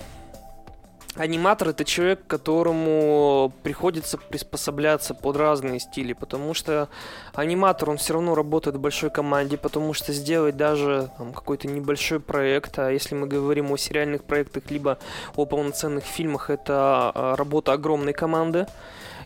[1.17, 6.89] аниматор это человек, которому приходится приспосабляться под разные стили, потому что
[7.35, 12.21] аниматор, он все равно работает в большой команде, потому что сделать даже там, какой-то небольшой
[12.21, 14.99] проект, а если мы говорим о сериальных проектах, либо
[15.37, 18.67] о полноценных фильмах, это а, работа огромной команды.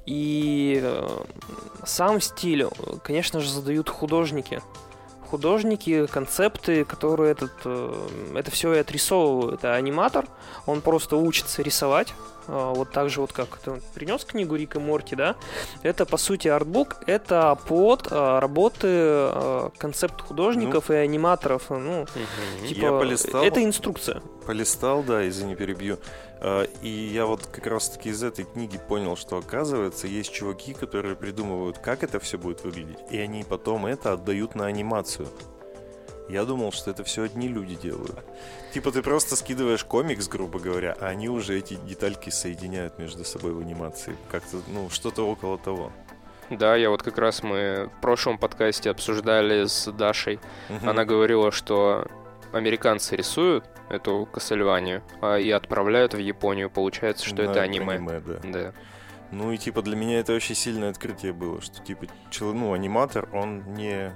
[0.06, 1.06] И э,
[1.84, 2.66] сам стиль,
[3.04, 4.62] конечно же, задают художники
[5.30, 9.64] художники, концепты, которые этот, э, это все и отрисовывают.
[9.64, 10.26] А аниматор,
[10.66, 12.14] он просто учится рисовать,
[12.48, 15.36] вот так же вот как ты принес книгу Рика Морти, да,
[15.82, 22.02] это по сути артбук, это под а, работы а, концепт художников ну, и аниматоров, ну,
[22.02, 22.66] угу.
[22.66, 24.22] типа, я полистал, это инструкция.
[24.46, 25.98] Полистал, да, извини, перебью.
[26.82, 31.78] И я вот как раз-таки из этой книги понял, что оказывается есть чуваки, которые придумывают,
[31.78, 35.28] как это все будет выглядеть, и они потом это отдают на анимацию.
[36.28, 38.24] Я думал, что это все одни люди делают.
[38.72, 43.52] Типа ты просто скидываешь комикс, грубо говоря, а они уже эти детальки соединяют между собой
[43.52, 44.16] в анимации.
[44.30, 45.90] Как-то, ну, что-то около того.
[46.50, 50.40] Да, я вот как раз мы в прошлом подкасте обсуждали с Дашей.
[50.68, 50.88] Угу.
[50.88, 52.06] Она говорила, что
[52.52, 56.70] американцы рисуют эту Кассельванию а, и отправляют в Японию.
[56.70, 57.94] Получается, что На это аниме.
[57.94, 58.38] аниме да.
[58.44, 58.72] да.
[59.30, 62.06] Ну и типа для меня это очень сильное открытие было, что типа
[62.40, 64.14] ну аниматор, он не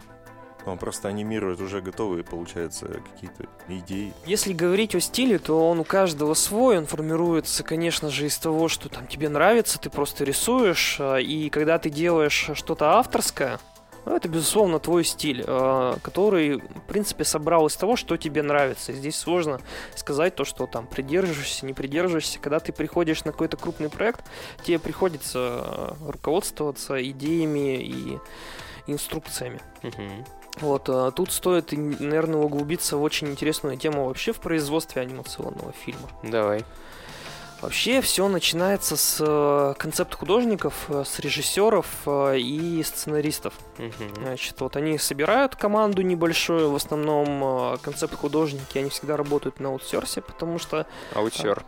[0.66, 4.12] он просто анимирует уже готовые, получается, какие-то идеи.
[4.26, 8.68] Если говорить о стиле, то он у каждого свой, он формируется, конечно же, из того,
[8.68, 13.58] что там тебе нравится, ты просто рисуешь, а, и когда ты делаешь что-то авторское,
[14.04, 18.92] ну, это, безусловно, твой стиль, а, который, в принципе, собрал из того, что тебе нравится.
[18.92, 19.60] Здесь сложно
[19.94, 22.40] сказать то, что там придерживаешься, не придерживаешься.
[22.40, 24.24] Когда ты приходишь на какой-то крупный проект,
[24.64, 28.18] тебе приходится а, руководствоваться идеями и
[28.88, 29.60] инструкциями.
[29.84, 30.41] Угу.
[30.60, 36.08] Вот, а тут стоит, наверное, углубиться в очень интересную тему вообще в производстве анимационного фильма.
[36.22, 36.64] Давай.
[37.62, 43.54] Вообще все начинается с э, концепт художников, э, с режиссеров э, и сценаристов.
[43.78, 44.20] Угу.
[44.20, 50.22] Значит, вот они собирают команду небольшую, в основном концепт художники, они всегда работают на аутсорсе,
[50.22, 50.88] потому что...
[51.14, 51.64] Аутсер.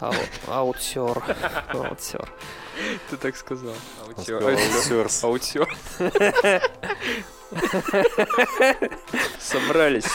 [0.00, 1.22] Аутсер.
[1.68, 2.32] Аутсер.
[3.10, 3.74] Ты так сказал.
[4.06, 5.08] Аутсер.
[5.22, 5.68] Аутсер.
[9.38, 10.10] Собрались.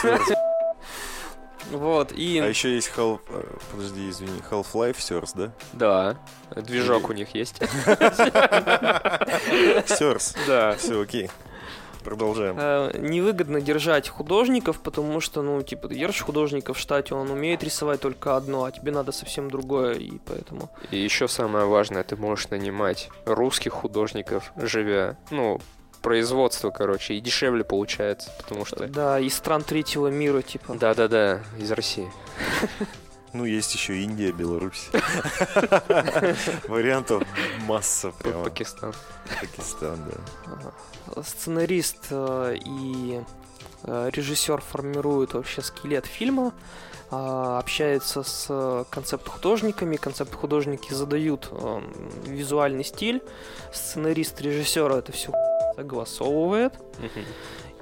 [1.70, 2.38] Вот, и...
[2.40, 3.20] А еще есть Half...
[3.28, 5.52] Э, подожди, извини, Half-Life Source, да?
[5.72, 6.16] Да,
[6.62, 7.58] движок у них есть.
[9.86, 10.36] Source?
[10.48, 10.74] Да.
[10.76, 11.30] Все, окей.
[12.04, 12.56] Продолжаем.
[12.58, 17.62] Э, невыгодно держать художников, потому что, ну, типа, ты держишь художника в штате, он умеет
[17.62, 20.70] рисовать только одно, а тебе надо совсем другое, и поэтому...
[20.90, 25.60] И еще самое важное, ты можешь нанимать русских художников, живя, ну,
[26.02, 28.86] производство, короче, и дешевле получается, потому что...
[28.88, 30.74] Да, из стран третьего мира, типа.
[30.74, 32.10] Да-да-да, из России.
[33.32, 34.88] Ну, есть еще Индия, Беларусь.
[36.68, 37.22] Вариантов
[37.66, 38.44] масса прямо.
[38.44, 38.92] Пакистан.
[39.40, 39.98] Пакистан,
[41.14, 41.22] да.
[41.22, 43.20] Сценарист э, и
[43.84, 46.52] э, режиссер формируют вообще скелет фильма,
[47.10, 51.52] э, общаются с концепт-художниками, концепт-художники задают
[52.26, 53.22] визуальный стиль,
[53.72, 55.32] сценарист, режиссер это все
[55.76, 56.74] согласовывает.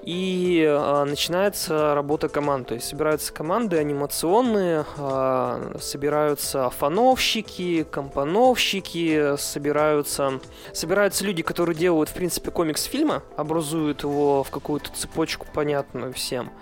[0.09, 2.69] И э, начинается работа команд.
[2.69, 10.41] То есть собираются команды анимационные, э, собираются фановщики, компоновщики, собираются,
[10.73, 16.53] собираются люди, которые делают, в принципе, комикс фильма, образуют его в какую-то цепочку понятную всем.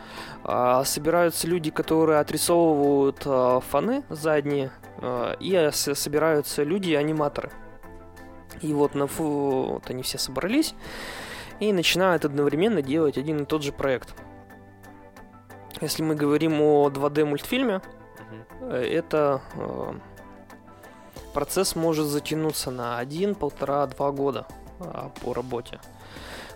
[0.43, 7.53] Э, собираются люди, которые отрисовывают э, фаны задние, э, и собираются люди-аниматоры.
[8.61, 10.75] И вот, на фу, вот они все собрались
[11.61, 14.15] и начинают одновременно делать один и тот же проект.
[15.81, 17.83] Если мы говорим о 2D мультфильме,
[18.61, 18.73] mm-hmm.
[18.73, 19.93] это э,
[21.35, 24.47] процесс может затянуться на один, полтора, два года
[24.81, 25.81] э, по работе.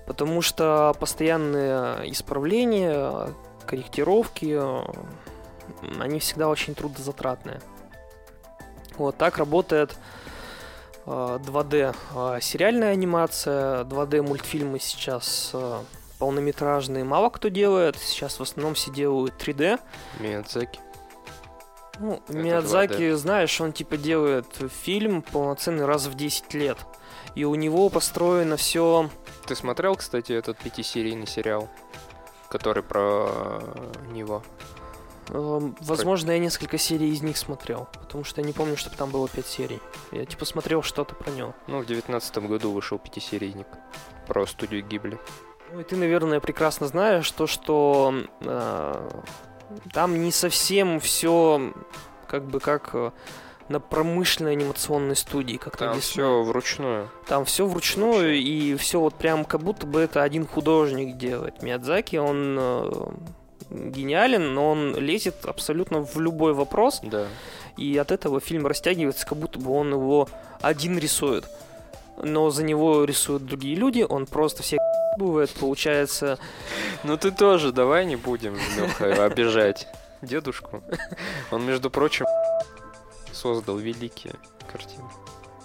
[0.06, 3.34] Потому что постоянные исправления,
[3.66, 4.82] корректировки, э,
[6.00, 7.60] они всегда очень трудозатратные.
[8.96, 9.96] Вот так работает
[11.06, 15.82] 2D а, а, сериальная анимация, 2D мультфильмы сейчас а,
[16.18, 19.80] полнометражные мало кто делает, сейчас в основном все делают 3D.
[20.20, 20.80] Миядзаки.
[21.98, 23.16] Ну, Это Миядзаки, 2D.
[23.16, 24.46] знаешь, он типа делает
[24.82, 26.78] фильм полноценный раз в 10 лет.
[27.34, 29.10] И у него построено все...
[29.46, 31.68] Ты смотрел, кстати, этот пятисерийный сериал,
[32.48, 33.62] который про
[34.12, 34.42] него?
[35.32, 39.10] Эм, возможно, я несколько серий из них смотрел, потому что я не помню, чтобы там
[39.10, 39.80] было пять серий.
[40.12, 41.54] Я типа смотрел что-то про него.
[41.66, 43.66] Ну, в девятнадцатом году вышел пятисерийник
[44.26, 45.18] про студию Гибли.
[45.72, 49.08] Ну и ты, наверное, прекрасно знаешь то, что э,
[49.92, 51.72] там не совсем все
[52.26, 53.12] как бы как э,
[53.68, 57.08] на промышленной анимационной студии, как там все вручную.
[57.28, 61.62] Там все вручную, вручную, и все вот прям как будто бы это один художник делает.
[61.62, 62.90] Миядзаки, он э,
[63.70, 67.00] гениален, но он лезет абсолютно в любой вопрос.
[67.02, 67.26] Да.
[67.76, 70.28] И от этого фильм растягивается, как будто бы он его
[70.60, 71.46] один рисует.
[72.22, 74.80] Но за него рисуют другие люди, он просто всех
[75.16, 76.38] бывает, получается...
[77.02, 79.86] Ну ты тоже, давай не будем, Леха, обижать
[80.22, 80.82] дедушку.
[81.50, 82.26] Он, между прочим,
[83.32, 84.34] создал великие
[84.70, 85.04] картины.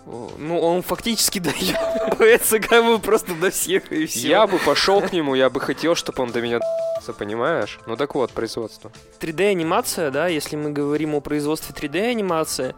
[0.05, 1.39] Ну, он фактически
[2.09, 4.27] доебывается как бы просто до всех и все.
[4.27, 6.59] Я бы пошел к нему, я бы хотел, чтобы он до меня
[7.13, 7.79] понимаешь?
[7.85, 8.91] Ну так вот, производство.
[9.19, 12.75] 3D-анимация, да, если мы говорим о производстве 3D-анимации,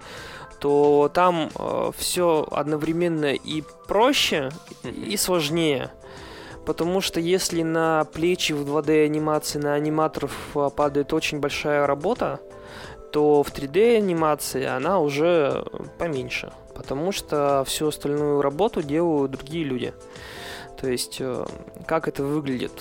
[0.59, 4.49] то там э, все одновременно и проще,
[4.83, 5.91] и сложнее.
[6.65, 12.39] Потому что если на плечи в 2D анимации на аниматоров э, падает очень большая работа,
[13.11, 15.63] то в 3D анимации она уже
[15.97, 19.93] поменьше потому что всю остальную работу делают другие люди.
[20.79, 21.45] То есть, э,
[21.87, 22.71] как это выглядит?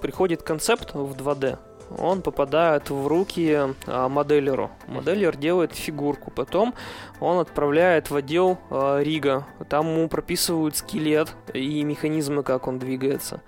[0.00, 1.58] Приходит концепт в 2D,
[1.98, 4.70] он попадает в руки а, моделеру.
[4.86, 6.74] Моделер делает фигурку, потом
[7.18, 9.46] он отправляет в отдел а, Рига.
[9.68, 13.42] Там ему прописывают скелет и механизмы, как он двигается.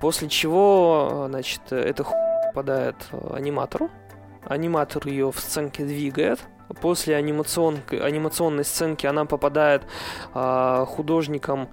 [0.00, 2.04] После чего, значит, это
[2.46, 2.96] попадает
[3.30, 3.90] аниматору.
[4.44, 6.40] Аниматор ее в сценке двигает,
[6.80, 7.78] после анимацион...
[7.90, 9.82] анимационной сценки она попадает
[10.34, 11.68] э, художникам,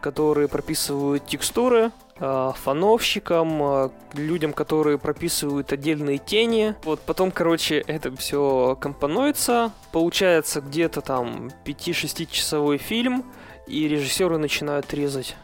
[0.00, 6.74] которые прописывают текстуры, э, фановщикам, э, людям, которые прописывают отдельные тени.
[6.84, 13.24] Вот потом, короче, это все компонуется, получается где-то там 5-6 часовой фильм,
[13.66, 15.36] и режиссеры начинают резать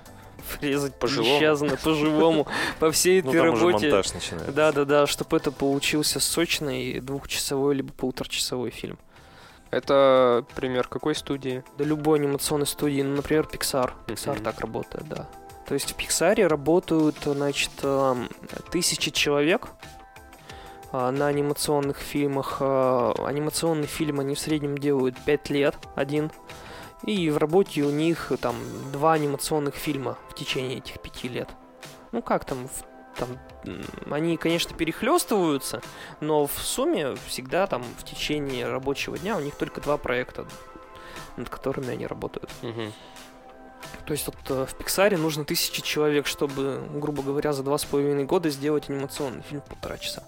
[0.60, 1.76] резать по-живому.
[1.82, 2.46] по-живому,
[2.78, 4.02] по всей ну, этой ну, работе.
[4.48, 8.98] Да, да, да, чтобы это получился сочный двухчасовой либо полуторачасовой фильм.
[9.70, 11.64] Это пример какой студии?
[11.78, 13.92] Да любой анимационной студии, ну, например, Pixar.
[14.06, 14.42] Pixar mm-hmm.
[14.42, 15.28] так работает, да.
[15.66, 17.70] То есть в Pixar работают, значит,
[18.70, 19.68] тысячи человек
[20.92, 22.58] а, на анимационных фильмах.
[22.60, 26.30] А, анимационный фильм они в среднем делают 5 лет один.
[27.06, 28.54] И в работе у них там
[28.92, 31.48] два анимационных фильма в течение этих пяти лет.
[32.12, 32.68] Ну как там,
[33.16, 33.38] там
[34.10, 35.82] они, конечно, перехлестываются,
[36.20, 40.46] но в сумме всегда там в течение рабочего дня у них только два проекта,
[41.36, 42.50] над которыми они работают.
[42.62, 42.92] Угу.
[44.06, 47.84] То есть вот э, в Пиксаре нужно тысячи человек, чтобы, грубо говоря, за два с
[47.84, 50.24] половиной года сделать анимационный фильм в полтора часа.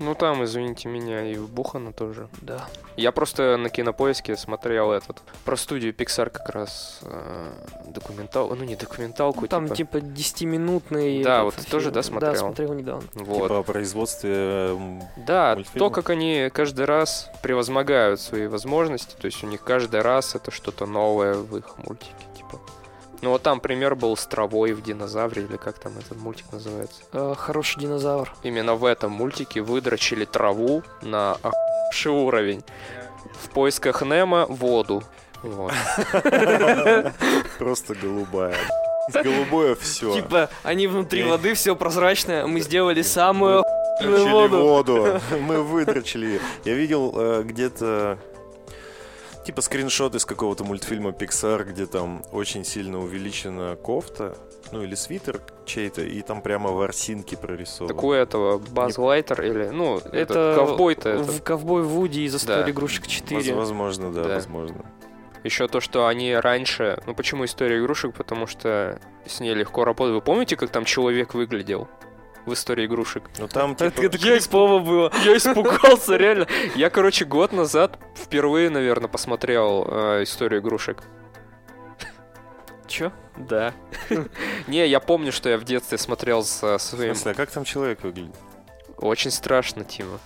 [0.00, 2.28] Ну там, извините меня, и в Бухана тоже.
[2.40, 2.66] Да.
[2.96, 7.52] Я просто на кинопоиске смотрел этот про студию Pixar как раз э,
[7.86, 11.22] документал, ну не документалку, ну, там типа, типа 10-минутный.
[11.22, 12.32] Да, вот ты тоже, да, смотрел?
[12.32, 13.06] Да, смотрел недавно.
[13.12, 13.42] Вот.
[13.42, 14.70] Типа о производстве
[15.18, 15.78] Да, мультфильма?
[15.78, 20.50] то, как они каждый раз превозмогают свои возможности, то есть у них каждый раз это
[20.50, 22.14] что-то новое в их мультике.
[23.22, 27.02] Ну вот там пример был с травой в динозавре, или как там этот мультик называется.
[27.12, 28.32] Э, хороший динозавр.
[28.42, 32.64] Именно в этом мультике выдрочили траву на охуевший уровень.
[33.42, 35.02] В поисках Немо воду.
[35.42, 35.72] Вот.
[37.58, 38.54] Просто голубая.
[39.12, 40.14] голубое все.
[40.14, 43.62] Типа, они внутри воды, все прозрачное, мы сделали самую
[44.00, 44.58] Выдрочили воду.
[44.62, 45.20] воду.
[45.40, 46.40] Мы выдрочили.
[46.64, 48.18] Я видел э, где-то
[49.44, 54.36] типа скриншот из какого-то мультфильма Pixar, где там очень сильно увеличена кофта,
[54.72, 57.94] ну или свитер чей-то, и там прямо ворсинки прорисованы.
[57.94, 61.22] Так у этого Баз Лайтер или, ну, это Это ковбой-то это.
[61.24, 62.38] В ковбой Вуди из Да.
[62.38, 63.54] истории игрушек Воз- 4.
[63.54, 64.34] Возможно, да, Да.
[64.34, 64.84] возможно.
[65.42, 67.00] Еще то, что они раньше...
[67.06, 68.14] Ну, почему история игрушек?
[68.14, 70.14] Потому что с ней легко работать.
[70.14, 71.88] Вы помните, как там человек выглядел
[72.46, 73.24] в истории игрушек?
[73.38, 74.00] Но там типа...
[74.00, 75.12] это крипово было.
[75.24, 76.46] Я испугался, реально.
[76.74, 81.02] Я, короче, год назад впервые, наверное, посмотрел э, историю игрушек.
[82.86, 83.12] Чё?
[83.36, 83.72] Да.
[84.66, 87.14] Не, я помню, что я в детстве смотрел со В своим...
[87.14, 88.34] смысле, а как там человек выглядит?
[88.96, 90.18] Очень страшно, Тима.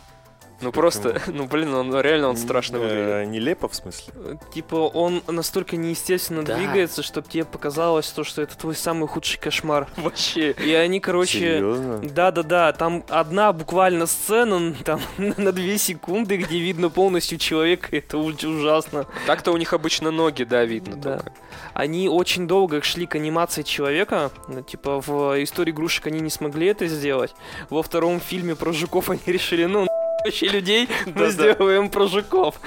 [0.64, 3.06] Ну просто, ну блин, он реально он страшно выглядит.
[3.06, 4.14] Э, Нелепо, в смысле?
[4.54, 6.56] Типа он настолько неестественно Да.
[6.56, 9.86] двигается, чтобы тебе показалось то, что это твой самый худший кошмар.
[9.96, 10.52] Вообще.
[10.52, 11.38] И они, короче...
[11.38, 11.98] Серьезно?
[11.98, 18.42] Да-да-да, там одна буквально сцена там на две секунды, где видно полностью человека, это уж-
[18.44, 19.06] ужасно.
[19.26, 21.16] Так-то у них обычно ноги, да, видно Да.
[21.18, 21.32] только.
[21.74, 26.68] Они очень долго шли к анимации человека, ну, типа в истории игрушек они не смогли
[26.68, 27.34] это сделать.
[27.68, 29.86] Во втором фильме про жуков они решили, ну,
[30.24, 32.60] вообще людей, мы сделаем про жуков.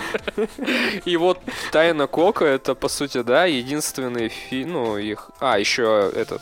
[1.06, 1.40] И вот
[1.72, 5.30] Тайна Кока это, по сути, да, единственный фильм, ну, их...
[5.40, 6.42] А, еще этот...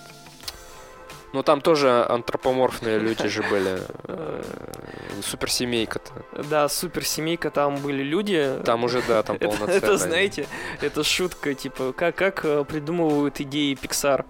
[1.33, 3.79] Ну, там тоже антропоморфные люди же были.
[4.07, 4.41] э,
[5.21, 6.43] Суперсемейка-то.
[6.49, 8.57] Да, суперсемейка, там были люди.
[8.63, 9.77] Там уже, да, там Это, полноценная.
[9.77, 10.47] это, знаете,
[10.79, 14.23] это шутка, типа, как, как э, придумывают идеи Pixar.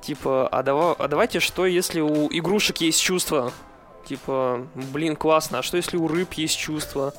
[0.00, 3.52] Типа, а, дава- а давайте, что если у игрушек есть чувства?
[4.10, 7.14] Типа, блин, классно, а что если у рыб есть чувства?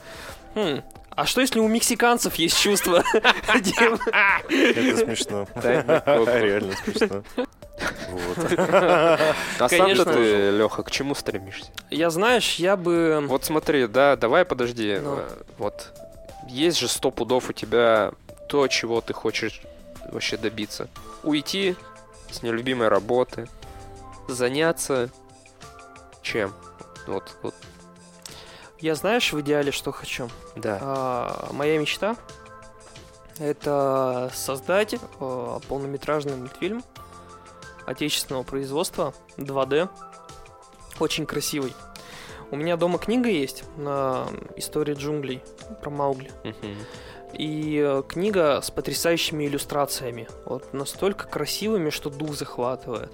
[0.55, 0.81] Хм,
[1.11, 3.01] а что если у мексиканцев есть чувства?
[3.13, 5.47] Это смешно.
[5.55, 7.23] Реально смешно.
[8.09, 8.37] Вот.
[8.59, 9.17] А
[9.57, 10.05] сам-то Конечно.
[10.05, 11.71] ты, Леха, к чему стремишься?
[11.89, 13.23] Я, знаешь, я бы...
[13.25, 14.99] Вот смотри, да, давай подожди.
[15.01, 15.19] Ну.
[15.19, 15.29] э,
[15.59, 15.93] Вот
[16.49, 18.11] есть же сто пудов у тебя
[18.49, 19.61] то, чего ты хочешь
[20.11, 20.89] вообще добиться.
[21.23, 21.77] Уйти
[22.29, 23.47] с нелюбимой работы,
[24.27, 25.09] заняться
[26.21, 26.53] чем?
[27.07, 27.55] Вот, вот,
[28.79, 30.29] Я, знаешь, в идеале что хочу?
[30.55, 30.77] да.
[30.81, 32.15] А, моя мечта
[33.39, 36.83] это создать а, полнометражный мультфильм
[37.85, 39.89] отечественного производства 2D,
[40.99, 41.73] очень красивый.
[42.51, 44.27] У меня дома книга есть на
[44.57, 45.41] истории джунглей
[45.81, 46.31] про Маугли.
[47.33, 50.27] И э, книга с потрясающими иллюстрациями.
[50.45, 53.09] Вот настолько красивыми, что дух захватывает.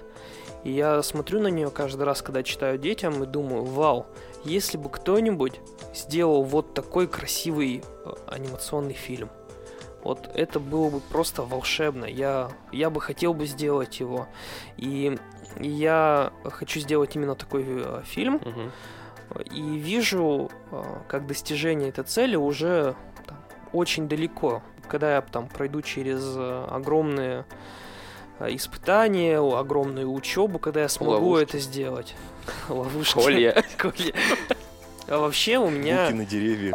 [0.68, 4.06] И я смотрю на нее каждый раз, когда читаю детям, и думаю, вау,
[4.44, 5.62] если бы кто-нибудь
[5.94, 9.30] сделал вот такой красивый э, анимационный фильм.
[10.04, 12.04] Вот это было бы просто волшебно.
[12.04, 14.28] Я, я бы хотел бы сделать его.
[14.76, 15.16] И
[15.58, 18.34] я хочу сделать именно такой э, фильм.
[18.34, 18.70] Мгм.
[19.50, 22.94] И вижу, э, как достижение этой цели уже
[23.26, 23.38] там,
[23.72, 24.62] очень далеко.
[24.86, 27.46] Когда я там пройду через э, огромные
[28.40, 31.44] испытания, о- огромную учебу, когда я смогу Ловушки.
[31.44, 32.14] это сделать.
[32.68, 33.14] Ловушки.
[33.14, 33.64] Колья.
[33.76, 34.14] Колья.
[35.08, 36.04] А вообще у меня...
[36.06, 36.74] Буки на деревьях.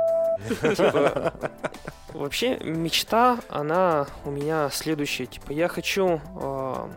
[0.49, 1.33] типа,
[2.13, 5.25] вообще мечта, она у меня следующая.
[5.27, 6.89] Типа, я хочу э,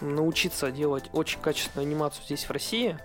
[0.00, 2.98] научиться делать очень качественную анимацию здесь в России,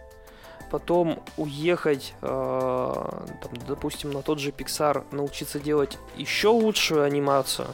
[0.71, 7.67] потом уехать, э, там, допустим, на тот же Pixar, научиться делать еще лучшую анимацию,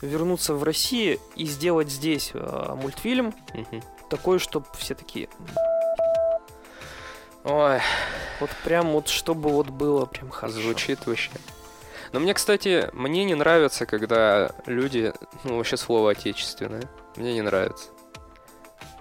[0.00, 3.82] вернуться в Россию и сделать здесь э, мультфильм Мгм.
[4.10, 5.28] такой, чтобы все такие,
[7.44, 7.80] Ой,
[8.40, 10.60] вот прям вот чтобы вот было прям хорошо.
[10.60, 11.30] звучит вообще.
[12.12, 15.12] Но мне, кстати, мне не нравится, когда люди,
[15.44, 16.88] ну, вообще слово отечественное.
[17.16, 17.88] Мне не нравится.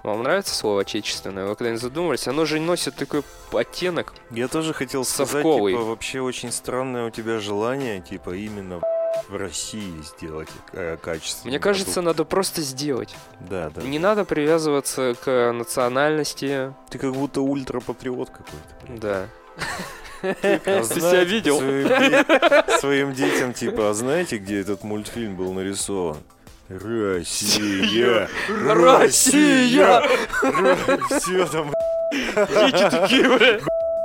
[0.04, 1.46] Вам нравится слово отечественное?
[1.48, 2.28] Вы когда-нибудь задумывались?
[2.28, 4.14] Оно же носит такой оттенок.
[4.30, 5.74] Я тоже хотел сказать, Совковый.
[5.74, 8.80] типа, вообще очень странное у тебя желание, типа, именно
[9.30, 12.06] в России сделать э, качественный Мне кажется, продукт.
[12.06, 13.16] надо просто сделать.
[13.40, 13.82] Да, да.
[13.82, 16.74] Не надо привязываться к национальности.
[16.90, 19.02] Ты как будто ультрапатриот какой-то.
[19.02, 19.28] Да.
[20.22, 21.58] Ты себя видел?
[21.60, 26.18] Своим, де- своим детям, типа, а знаете, где этот мультфильм был нарисован?
[26.70, 28.28] Россия!
[28.50, 30.02] Россия!
[31.20, 31.72] Все там,
[32.12, 33.60] Дети такие, бля.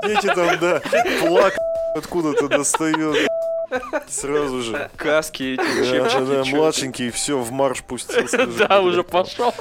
[0.07, 0.83] дети там, да,
[1.21, 1.55] плак
[1.97, 3.29] откуда-то достает.
[4.09, 4.91] Сразу же.
[4.97, 8.47] Каски эти, Да, да, младшенький, все, в марш пустился.
[8.59, 9.55] Да, уже пошел.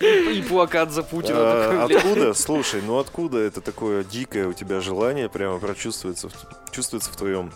[0.00, 1.38] И плакат за Путина.
[1.38, 6.28] А, откуда, слушай, ну откуда это такое дикое у тебя желание прямо прочувствуется,
[6.70, 7.52] чувствуется в твоем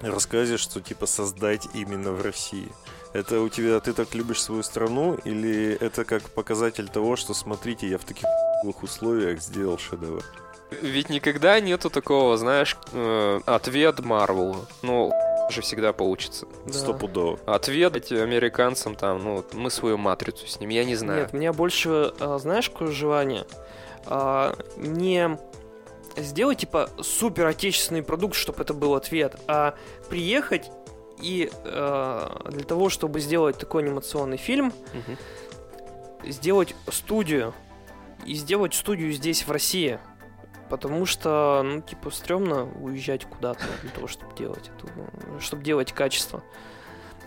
[0.00, 2.70] рассказе, что типа создать именно в России?
[3.14, 7.88] Это у тебя, ты так любишь свою страну, или это как показатель того, что, смотрите,
[7.88, 8.28] я в таких
[8.82, 10.22] условиях сделал шедевр?
[10.70, 14.66] Ведь никогда нету такого, знаешь, э, ответ Марвелу.
[14.82, 15.12] Ну,
[15.50, 16.46] же всегда получится.
[16.66, 16.72] Да.
[16.72, 17.38] Стопудово.
[17.46, 21.22] Ответ американцам там, ну, мы свою матрицу с ним, я не знаю.
[21.22, 23.46] Нет, меня больше, а, знаешь, какое желание?
[24.06, 25.38] А, не
[26.16, 29.74] сделать, типа, супер отечественный продукт, чтобы это был ответ, а
[30.08, 30.70] приехать
[31.20, 36.30] и э, для того, чтобы сделать такой анимационный фильм, угу.
[36.30, 37.54] сделать студию.
[38.26, 40.00] И сделать студию здесь, в России.
[40.68, 46.42] Потому что, ну, типа, стрёмно уезжать куда-то для того, чтобы делать это, чтобы делать качество.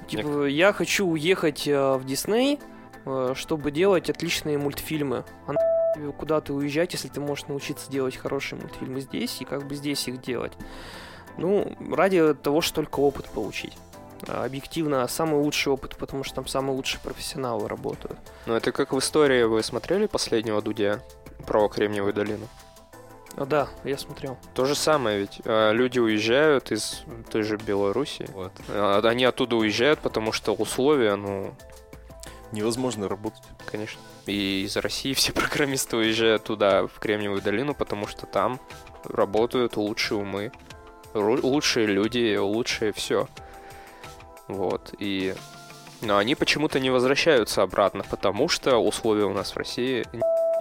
[0.07, 2.59] Типа, я хочу уехать э, в Дисней,
[3.05, 5.23] э, чтобы делать отличные мультфильмы.
[5.47, 5.53] А
[6.17, 10.07] куда ты уезжать, если ты можешь научиться делать хорошие мультфильмы здесь и как бы здесь
[10.07, 10.53] их делать.
[11.37, 13.77] Ну, ради того, что только опыт получить.
[14.27, 18.19] А объективно, самый лучший опыт, потому что там самые лучшие профессионалы работают.
[18.45, 21.01] Ну, это как в истории, вы смотрели последнего Дудя
[21.45, 22.47] про Кремниевую долину?
[23.37, 24.37] А, да, я смотрел.
[24.53, 25.41] То же самое ведь.
[25.45, 28.27] А, люди уезжают из той же Беларуси.
[28.33, 28.51] Вот.
[28.69, 31.53] А, они оттуда уезжают, потому что условия, ну...
[32.51, 33.43] Невозможно работать.
[33.65, 34.01] Конечно.
[34.25, 38.59] И из России все программисты уезжают туда, в Кремниевую долину, потому что там
[39.05, 40.51] работают лучшие умы,
[41.13, 43.27] лучшие люди, лучшее все.
[44.47, 44.93] Вот.
[44.99, 45.33] И...
[46.01, 50.03] Но они почему-то не возвращаются обратно, потому что условия у нас в России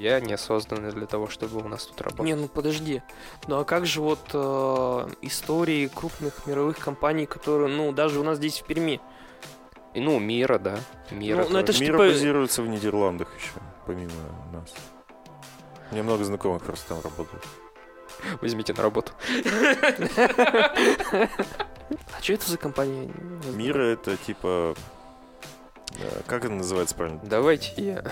[0.01, 2.25] я не созданы для того, чтобы у нас тут работать.
[2.25, 3.03] Не, ну подожди.
[3.47, 8.39] Ну а как же вот э, истории крупных мировых компаний, которые, ну, даже у нас
[8.39, 9.01] здесь в Перми.
[9.93, 10.79] И, ну, мира, да.
[11.11, 11.99] Мира, ну, ну, это мира типа...
[11.99, 13.53] базируется в Нидерландах еще,
[13.87, 14.13] помимо
[14.53, 14.73] нас.
[15.91, 17.45] У меня много знакомых просто там работают.
[18.41, 19.13] Возьмите на работу.
[22.17, 23.11] А что это за компания?
[23.53, 24.77] Мира это типа...
[25.99, 27.21] Э, как это называется правильно?
[27.23, 28.05] Давайте я.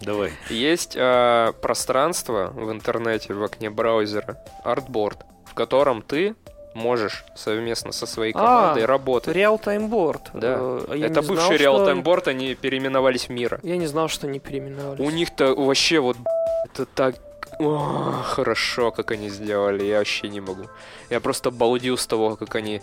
[0.00, 0.32] Давай.
[0.50, 6.34] Есть э, пространство в интернете, в окне браузера, Artboard, в котором ты
[6.74, 9.36] можешь совместно со своей а, командой а, работать.
[9.36, 10.22] Real-time board.
[10.34, 10.56] Да.
[10.88, 12.10] Э, я это бывший Real-time что...
[12.10, 13.60] board, они переименовались в Мира.
[13.62, 15.00] Я не знал, что они переименовались.
[15.00, 16.16] У них-то вообще вот
[16.64, 17.16] это так
[17.60, 20.64] о, хорошо, как они сделали, я вообще не могу.
[21.10, 22.82] Я просто балдил с того, как они...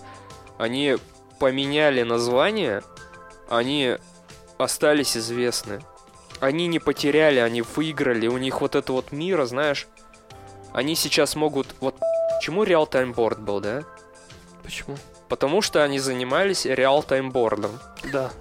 [0.57, 0.97] Они
[1.39, 2.83] поменяли название,
[3.51, 3.97] они
[4.57, 5.81] остались известны.
[6.39, 8.27] Они не потеряли, они выиграли.
[8.27, 9.87] У них вот это вот мира, знаешь,
[10.73, 11.75] они сейчас могут...
[11.81, 11.95] Вот
[12.37, 13.83] почему Real Time Board был, да?
[14.63, 14.95] Почему?
[15.27, 17.71] Потому что они занимались реал-таймбордом.
[18.11, 18.31] Да.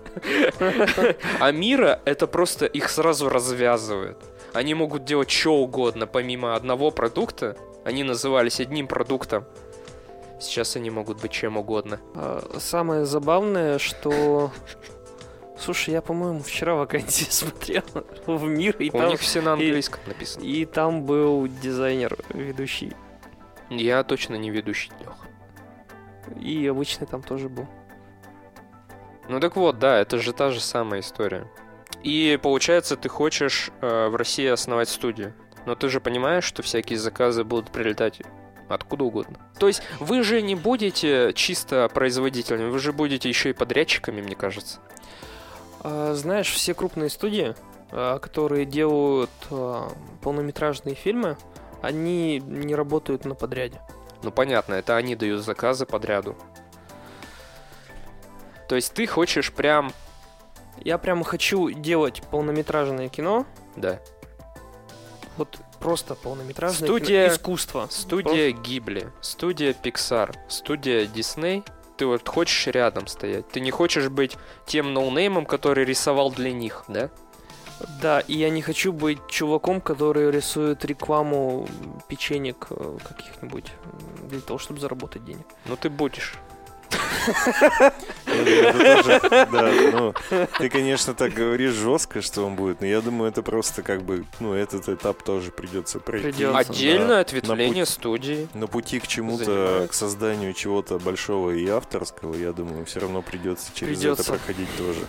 [1.41, 4.17] А мира это просто их сразу развязывает.
[4.53, 7.57] Они могут делать что угодно, помимо одного продукта.
[7.85, 9.45] Они назывались одним продуктом.
[10.41, 12.01] Сейчас они могут быть чем угодно.
[12.15, 14.51] А, самое забавное, что...
[15.61, 17.85] Слушай, я, по-моему, вчера вакансии смотрел
[18.27, 18.77] в мир.
[18.79, 19.11] И У там...
[19.11, 20.09] них все на английском и...
[20.09, 20.43] написано.
[20.43, 22.93] И там был дизайнер, ведущий.
[23.69, 25.17] Я точно не ведущий, Лех.
[26.41, 27.69] И обычный там тоже был.
[29.29, 31.47] Ну так вот, да, это же та же самая история.
[32.03, 35.35] И получается, ты хочешь э, в России основать студию.
[35.67, 38.23] Но ты же понимаешь, что всякие заказы будут прилетать
[38.69, 39.39] откуда угодно.
[39.59, 44.37] То есть вы же не будете чисто производителями, вы же будете еще и подрядчиками, мне
[44.37, 44.81] кажется.
[45.81, 47.55] А, знаешь, все крупные студии,
[47.91, 49.91] а, которые делают а,
[50.23, 51.37] полнометражные фильмы,
[51.83, 53.81] они не работают на подряде.
[54.23, 56.37] Ну понятно, это они дают заказы подряду.
[58.69, 59.93] То есть ты хочешь прям
[60.83, 63.47] я прямо хочу делать полнометражное кино.
[63.77, 64.01] Да.
[65.37, 67.35] Вот просто полнометражное студия, кино.
[67.37, 67.89] Искусство.
[67.91, 68.69] Студия просто...
[68.71, 71.67] Гибли, студия Pixar, студия Disney.
[72.01, 73.47] Ты вот хочешь рядом стоять.
[73.51, 77.11] Ты не хочешь быть тем ноунеймом, который рисовал для них, да?
[78.01, 81.69] Да, и я не хочу быть чуваком, который рисует рекламу
[82.09, 83.67] печенек э, каких-нибудь
[84.31, 85.45] для того, чтобы заработать денег.
[85.67, 86.37] Ну ты будешь.
[89.51, 90.15] Да, ну,
[90.59, 94.25] ты, конечно, так говоришь жестко, что он будет, но я думаю, это просто как бы,
[94.39, 96.45] ну, этот этап тоже придется пройти.
[96.45, 98.49] Отдельное ответвление студии.
[98.55, 103.71] На пути к чему-то, к созданию чего-то большого и авторского, я думаю, все равно придется
[103.75, 105.01] через это проходить тоже.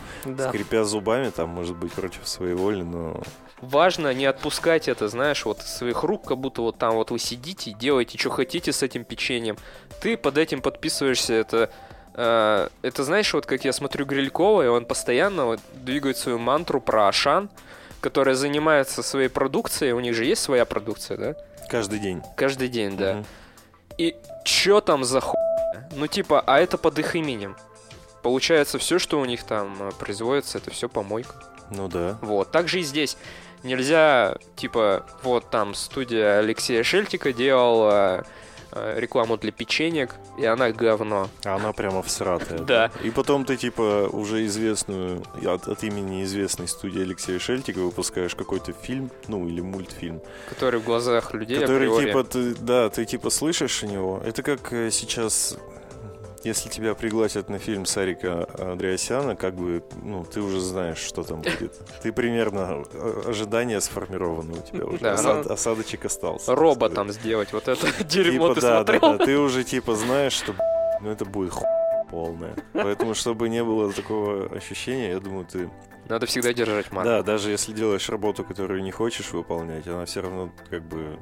[0.50, 3.22] Скрипя зубами, там, может быть, против своей воли, но
[3.62, 7.20] важно не отпускать это, знаешь, вот из своих рук, как будто вот там вот вы
[7.20, 9.58] сидите, делаете, что хотите с этим печеньем.
[10.02, 11.72] Ты под этим подписываешься, это
[12.14, 17.07] это знаешь, вот как я смотрю Грилькова, и он постоянно вот двигает свою мантру про
[17.07, 17.49] Ашан,
[18.01, 21.36] которая занимается своей продукцией, у них же есть своя продукция, да?
[21.70, 22.22] Каждый день.
[22.36, 23.18] Каждый день, да.
[23.18, 23.26] Угу.
[23.97, 25.38] И чё там за ху...
[25.95, 27.55] Ну типа, а это под их именем.
[28.24, 31.36] получается, все, что у них там э, производится, это все помойка.
[31.70, 32.18] Ну да.
[32.22, 32.51] Вот.
[32.51, 33.18] Также и здесь.
[33.64, 38.24] Нельзя, типа, вот там студия Алексея Шельтика делала э,
[38.74, 41.30] рекламу для печенек, и она говно.
[41.46, 42.60] А она прямо всратая.
[42.60, 42.92] Да.
[43.04, 48.74] И потом ты, типа, уже известную, от, от имени известной студии Алексея Шельтика выпускаешь какой-то
[48.74, 50.22] фильм, ну, или мультфильм.
[50.50, 54.22] Который в глазах людей который, априори- типа, ты, да, ты, типа, слышишь о него.
[54.24, 55.58] Это как э, сейчас,
[56.44, 61.42] если тебя пригласят на фильм Сарика Андреасяна, как бы, ну, ты уже знаешь, что там
[61.42, 61.74] будет.
[62.02, 64.98] Ты примерно, э, ожидания сформированы у тебя уже.
[65.00, 66.56] Да, Осад- ну, осадочек остался.
[66.56, 69.18] роботом сделать вот это дерьмо Типа, ты да, да, смотрел?
[69.18, 70.54] да, ты уже типа знаешь, что
[71.02, 71.66] ну это будет ху
[72.10, 72.56] полное.
[72.74, 75.70] Поэтому, чтобы не было такого ощущения, я думаю, ты...
[76.10, 77.10] Надо всегда держать марку.
[77.10, 81.18] Да, даже если делаешь работу, которую не хочешь выполнять, она все равно как бы...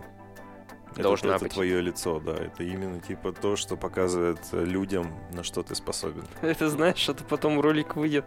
[0.93, 1.53] это- Должна это быть.
[1.53, 2.33] твое лицо, да.
[2.33, 6.23] Это именно типа то, что показывает э, людям, на что ты способен.
[6.41, 8.25] Это знаешь, это потом ролик выйдет,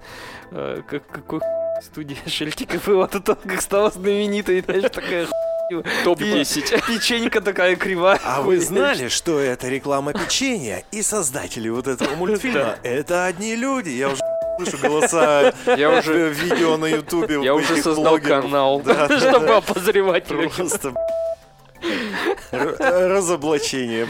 [0.50, 1.40] э, как какой
[1.82, 5.26] студия Шельтика была до того, как стала знаменитой, знаешь, такая
[6.04, 6.86] Топ-10.
[6.86, 8.20] печенька такая кривая.
[8.24, 10.82] А вы знали, что это реклама печенья?
[10.92, 13.88] И создатели вот этого мультфильма— это одни люди.
[13.90, 14.20] Я уже
[14.58, 17.40] слышу голоса Я уже, видео на ютубе.
[17.42, 18.44] я уже создал блогеров.
[18.44, 19.56] канал, Да, чтобы да.
[19.58, 20.24] обозревать.
[20.26, 20.92] Просто
[22.51, 24.07] разоблачение.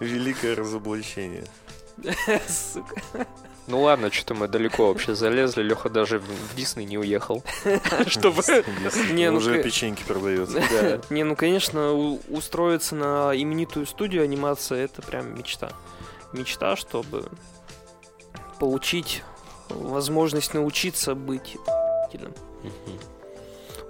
[0.00, 1.44] Великое разоблачение.
[2.48, 2.94] Сука.
[3.68, 5.62] Ну ладно, что-то мы далеко вообще залезли.
[5.62, 7.42] Леха даже в Дисней не уехал.
[8.06, 8.42] Чтобы...
[9.12, 10.62] Не, ну, Уже к- печеньки продается.
[10.70, 11.00] Да.
[11.10, 15.72] Не, ну конечно, у- устроиться на именитую студию анимации это прям мечта.
[16.32, 17.24] Мечта, чтобы
[18.60, 19.22] получить
[19.68, 21.56] возможность научиться быть.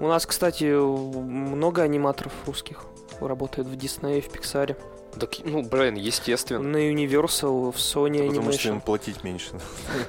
[0.01, 2.85] У нас, кстати, много аниматоров русских
[3.21, 4.77] работает в Диснее, в Пиксаре,
[5.19, 6.61] Так, ну, блин, естественно.
[6.63, 8.81] на Universal, в Sony Потому что им Animation.
[8.83, 9.53] платить меньше.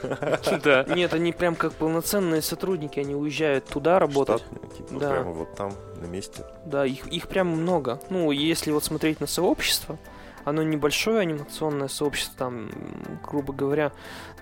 [0.64, 0.84] Да.
[0.90, 4.44] Нет, они прям как полноценные сотрудники, они уезжают туда работать.
[4.76, 5.10] Типа, Да.
[5.12, 6.44] прямо вот там, на месте.
[6.66, 8.02] Да, их, их прям много.
[8.10, 9.98] Ну, если вот смотреть на сообщество,
[10.44, 12.70] оно небольшое анимационное сообщество, там,
[13.26, 13.94] грубо говоря,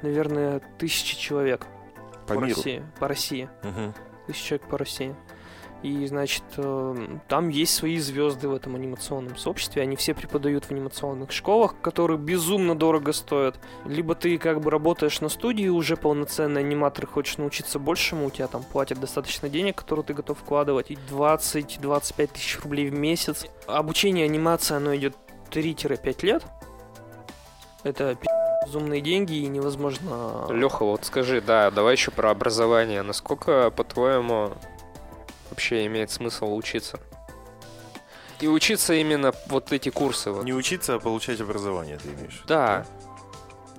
[0.02, 1.68] наверное, тысячи человек
[2.28, 2.56] По по, миру.
[2.58, 2.84] России.
[3.00, 3.50] По России.
[3.62, 3.94] Мгм.
[4.26, 5.16] Тысячи человек по России.
[5.86, 6.96] И, значит, э,
[7.28, 9.84] там есть свои звезды в этом анимационном сообществе.
[9.84, 13.60] Они все преподают в анимационных школах, которые безумно дорого стоят.
[13.86, 18.48] Либо ты как бы работаешь на студии, уже полноценный аниматор, хочешь научиться большему, у тебя
[18.48, 23.46] там платят достаточно денег, которые ты готов вкладывать, и 20-25 тысяч рублей в месяц.
[23.68, 25.16] Обучение анимации, оно идет
[25.52, 26.44] 3-5 лет.
[27.84, 28.18] Это
[28.66, 30.48] безумные деньги, и невозможно...
[30.50, 33.04] Леха, вот скажи, да, давай еще про образование.
[33.04, 34.54] Насколько, по-твоему,
[35.56, 37.00] вообще имеет смысл учиться?
[38.42, 40.30] И учиться именно вот эти курсы.
[40.32, 40.44] Вот.
[40.44, 42.44] Не учиться, а получать образование, ты имеешь?
[42.48, 42.86] Да,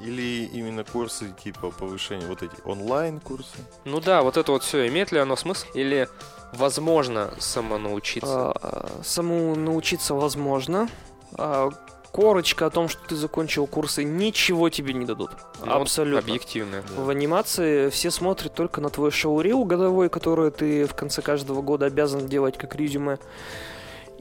[0.01, 3.59] Или именно курсы типа повышения, вот эти онлайн-курсы?
[3.85, 5.66] ну да, вот это вот все, имеет ли оно смысл?
[5.74, 6.09] Или
[6.55, 8.53] возможно самонаучиться?
[8.53, 10.89] А, Саму научиться возможно.
[11.35, 11.68] А,
[12.17, 15.33] Корочка о том, что ты закончил курсы, ничего тебе не дадут.
[15.62, 16.21] Ну, Абсолютно.
[16.21, 16.83] Объективно.
[16.97, 21.85] В анимации все смотрят только на твой шоу-рил годовой, который ты в конце каждого года
[21.85, 23.19] обязан делать как резюме.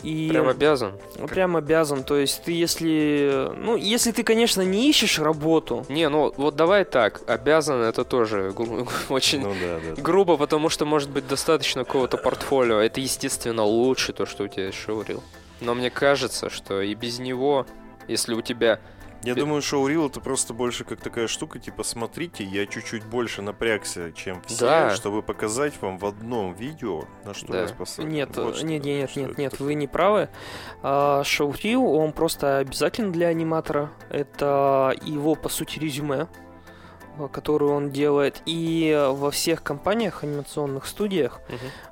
[0.04, 0.92] И Прям обязан.
[1.18, 2.04] ну, прям обязан.
[2.04, 3.50] То есть ты если...
[3.56, 8.54] Ну, если ты, конечно, не ищешь работу, Не, ну вот давай так, обязан это тоже
[9.10, 10.02] очень Ну да, да.
[10.02, 12.80] грубо, потому что может быть достаточно какого-то портфолио.
[12.82, 15.24] Это, естественно, лучше то, что у тебя шоурил.
[15.62, 17.66] Но мне кажется, что и без него,
[18.08, 18.80] если у тебя...
[19.24, 24.12] Я думаю, шоу-рил это просто больше как такая штука, типа, смотрите, я чуть-чуть больше напрягся,
[24.12, 24.90] чем все, Да.
[24.96, 27.62] чтобы показать вам в одном видео, на что Да.
[27.62, 28.10] я способен.
[28.10, 29.66] Нет, Вот что- нет, нет, что нет, нет, такое.
[29.68, 30.30] вы не правы.
[30.84, 33.90] А, Шоу-рил, он просто обязателен для аниматора.
[34.12, 36.28] Это его, по сути, резюме,
[37.18, 38.44] а, которое он делает.
[38.46, 41.40] И во всех компаниях, анимационных студиях,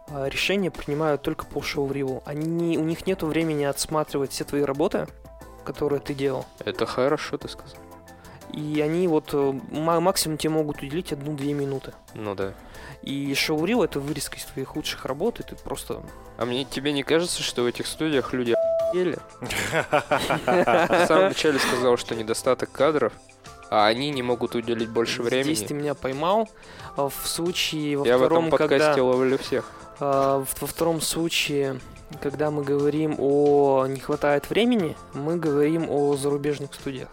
[0.09, 2.21] а, решения принимают только по шоу-рилу.
[2.27, 5.07] Они не, у них нет времени отсматривать все твои работы,
[5.63, 6.45] которые ты делал.
[6.63, 7.77] Это хорошо, ты сказал.
[8.51, 11.93] И они вот э, ма- максимум тебе могут уделить одну-две минуты.
[12.13, 12.53] Ну да.
[13.01, 16.03] И шоу-рил это вырезка из твоих лучших работ, и ты просто...
[16.37, 19.17] А мне тебе не кажется, что в этих студиях люди охуели?
[19.41, 23.13] В самом начале сказал, что недостаток кадров,
[23.69, 25.53] а они не могут уделить больше времени.
[25.55, 26.47] Здесь ты меня поймал.
[26.95, 29.03] А В случае во Я в втором, этом подкасте когда...
[29.03, 29.71] ловлю всех.
[29.99, 31.79] А, во втором случае,
[32.21, 37.09] когда мы говорим о не хватает времени, мы говорим о зарубежных студиях.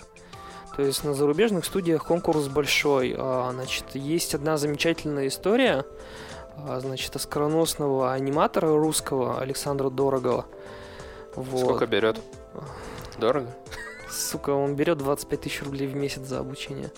[0.76, 3.14] То есть на зарубежных студиях конкурс большой.
[3.16, 5.84] А, Значит, есть одна замечательная история,
[6.56, 10.46] а, значит, оскароносного аниматора русского Александра Дорогова.
[11.36, 11.60] Вот.
[11.60, 12.18] Сколько берет?
[13.18, 13.54] Дорого?
[14.10, 16.90] сука, он берет 25 тысяч рублей в месяц за обучение.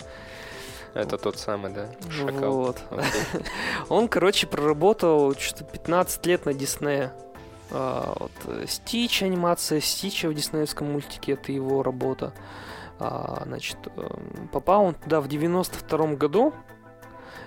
[0.94, 1.88] Это тот самый, да?
[2.10, 2.52] Шакал.
[2.52, 2.82] Вот.
[3.88, 7.12] Он, короче, проработал что-то 15 лет на Диснее.
[7.70, 12.34] А, вот, э, Стич, анимация Стича в диснеевском мультике, это его работа.
[12.98, 16.52] А, значит, эм, попал он туда в 92 году,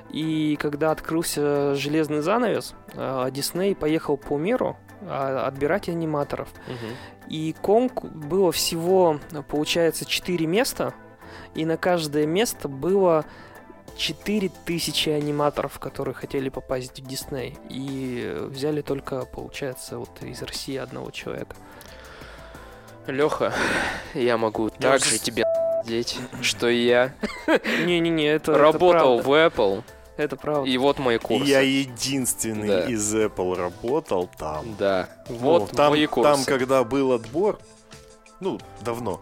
[0.09, 6.49] и когда открылся железный занавес, а, Дисней поехал по миру а, отбирать аниматоров.
[6.67, 7.29] Мгм.
[7.29, 10.93] И конк было всего, получается, 4 места,
[11.55, 13.25] и на каждое место было
[13.97, 17.57] 4000 аниматоров, которые хотели попасть в Дисней.
[17.69, 21.55] И взяли только, получается, вот из России одного человека.
[23.07, 23.53] Леха,
[24.13, 25.45] я могу так уже же с- тебе
[25.85, 27.13] деть, что я
[27.85, 29.83] Не-не-не, это это работал в Apple,
[30.17, 30.67] Это правда.
[30.67, 31.45] и вот мои И курсы.
[31.45, 32.81] я единственный Да.
[32.85, 34.75] из Apple работал там.
[34.79, 36.31] Да, Ну, вот там, мои курсы.
[36.31, 37.59] там, когда был отбор,
[38.39, 39.21] ну, давно.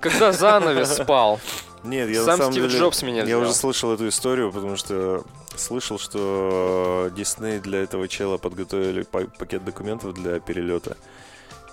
[0.00, 1.38] Когда занавес спал,
[1.84, 3.40] Нет, я на сам самом Стив деле, Джобс меня я взял.
[3.42, 5.24] уже слышал эту историю, потому что
[5.56, 10.96] слышал, что Дисней для этого чела подготовили па- пакет документов для перелета.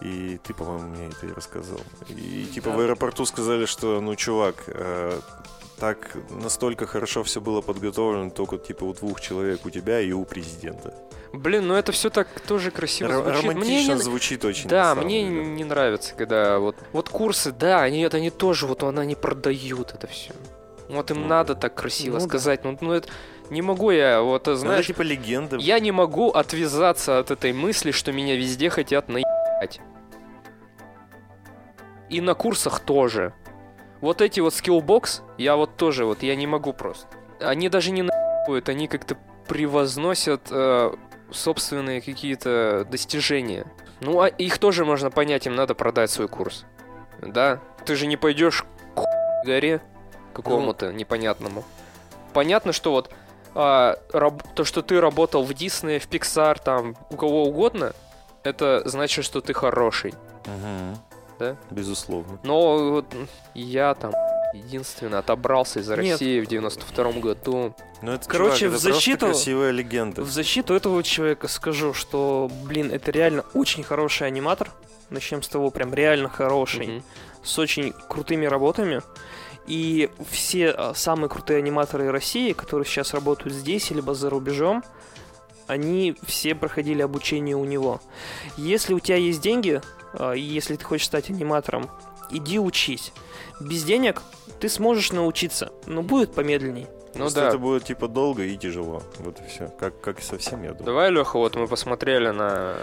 [0.02, 1.80] И ты, по-моему, мне это и рассказал.
[2.10, 2.84] И типа в Да.
[2.84, 5.20] аэропорту сказали, что, ну, чувак, э,
[5.80, 10.24] так настолько хорошо все было подготовлено только типа у двух человек, у тебя и у
[10.26, 10.94] президента.
[11.34, 13.44] Блин, ну это все так тоже красиво Р- звучит.
[13.44, 14.64] Мне романтично не- звучит очень.
[14.66, 15.46] на Да, мне деле.
[15.46, 20.08] не нравится, когда вот, вот курсы, да, они это они тоже, вот они продают это
[20.08, 20.32] все.
[20.90, 21.62] Вот им Ну надо да.
[21.62, 22.26] так красиво Ну да.
[22.28, 22.64] сказать.
[22.64, 23.10] Ну, ну это
[23.50, 25.58] не могу я, вот Ну, это знаешь, типа легенда.
[25.58, 29.28] я не могу отвязаться от этой мысли, что меня везде хотят наебать.
[32.10, 33.34] И на курсах тоже.
[34.02, 37.08] Вот эти вот скиллбокс, я вот тоже, вот я не могу просто.
[37.40, 40.94] Они даже не наебывают, они как-то превозносят э,
[41.32, 43.66] собственные какие-то достижения.
[44.02, 46.66] Ну, а их тоже можно понять, им надо продать свой курс.
[47.22, 47.60] Да?
[47.86, 48.64] Ты же не пойдешь
[48.96, 49.82] к горе
[50.34, 51.64] какому-то непонятному.
[52.34, 53.12] Понятно, что вот
[53.56, 57.94] а, раб- то, что ты работал в Дисней, в Pixar, там, у кого угодно,
[58.48, 60.14] это значит, что ты хороший.
[60.46, 60.98] Мгм.
[61.40, 61.56] Да?
[61.70, 62.40] Безусловно.
[62.44, 63.06] Но вот
[63.54, 64.12] я там
[64.54, 65.98] единственный отобрался из Нет.
[65.98, 67.76] России в 92 году.
[68.02, 70.22] Ну, это, Короче, чувак, в это просто защиту- красивая легенда.
[70.24, 74.72] В защиту этого человека скажу, что, блин, это реально очень хороший аниматор.
[75.10, 76.88] Начнем с того, прям реально хороший.
[76.88, 77.04] Мгм.
[77.44, 79.02] с очень крутыми работами.
[79.68, 84.84] И все а, самые крутые аниматоры России, которые сейчас работают здесь, либо за рубежом,
[85.68, 88.02] они все проходили обучение у него.
[88.58, 89.82] Если у тебя есть деньги,
[90.14, 91.90] а, и если ты хочешь стать аниматором,
[92.32, 93.12] иди учись.
[93.60, 94.22] Без денег
[94.60, 96.88] ты сможешь научиться, но будет помедленней.
[97.14, 97.48] Ну Просто да.
[97.50, 99.02] это будет типа долго и тяжело.
[99.20, 99.68] Вот и все.
[99.80, 100.86] Как, как и совсем, я думаю.
[100.86, 102.76] Давай, Леха, вот мы посмотрели на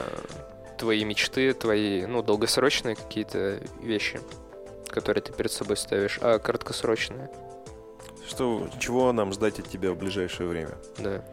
[0.78, 4.20] твои мечты, твои, ну, долгосрочные какие-то вещи,
[4.89, 7.30] которые ты перед собой ставишь, а краткосрочные,
[8.26, 10.76] Что, чего нам ждать от тебя в ближайшее время?
[10.99, 11.24] да.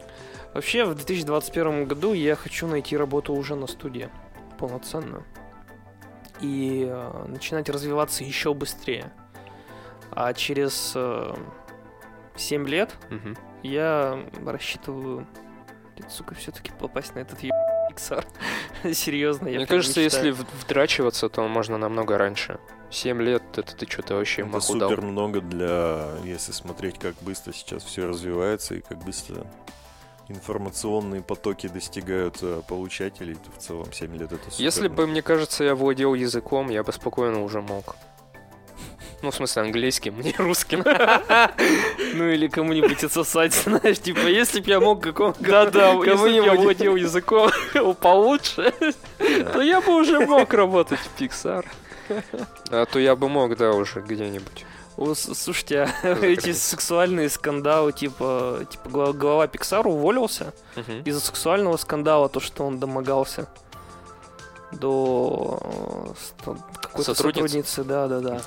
[0.54, 4.08] Вообще, в 2021 году я хочу найти работу уже на студии,
[4.58, 5.24] полноценную.
[6.40, 9.12] И э, начинать развиваться еще быстрее.
[10.10, 11.34] А через э,
[12.36, 13.36] 7 лет Мгм.
[13.62, 15.26] я рассчитываю,
[16.08, 17.52] сука, все-таки попасть на этот еб...
[17.90, 18.24] Pixar.
[18.94, 22.58] Серьезно, я Мне кажется, если вдрачиваться, то можно намного раньше.
[22.90, 24.90] 7 лет, это ты что-то вообще Это маху дал.
[24.90, 29.46] супер много для, если смотреть, как быстро сейчас все развивается и как быстро
[30.28, 35.22] информационные потоки достигают э, получателей, то в целом 7 лет это супер Если бы, мне
[35.22, 37.96] кажется, я владел языком, я бы спокойно уже мог.
[39.22, 40.84] Ну, в смысле, английским, не русским.
[42.14, 46.42] Ну или кому-нибудь отсосать, знаешь, типа, если бы я мог какому Да-да, если бы я
[46.42, 46.64] кому-нибудь...
[46.64, 47.50] владел языком
[48.00, 48.72] получше,
[49.52, 51.64] то я бы уже мог работать в Pixar.
[52.70, 54.66] А то я бы мог, да, уже где-нибудь.
[54.96, 61.02] Слушайте, а эти сексуальные скандалы, типа, типа глава, глава Pixar уволился Мгм.
[61.04, 63.48] из-за сексуального скандала, то, что он домогался
[64.72, 65.60] до
[66.80, 67.74] какой-то Сотрудницы?
[67.74, 68.42] сотрудницы, да, да, да.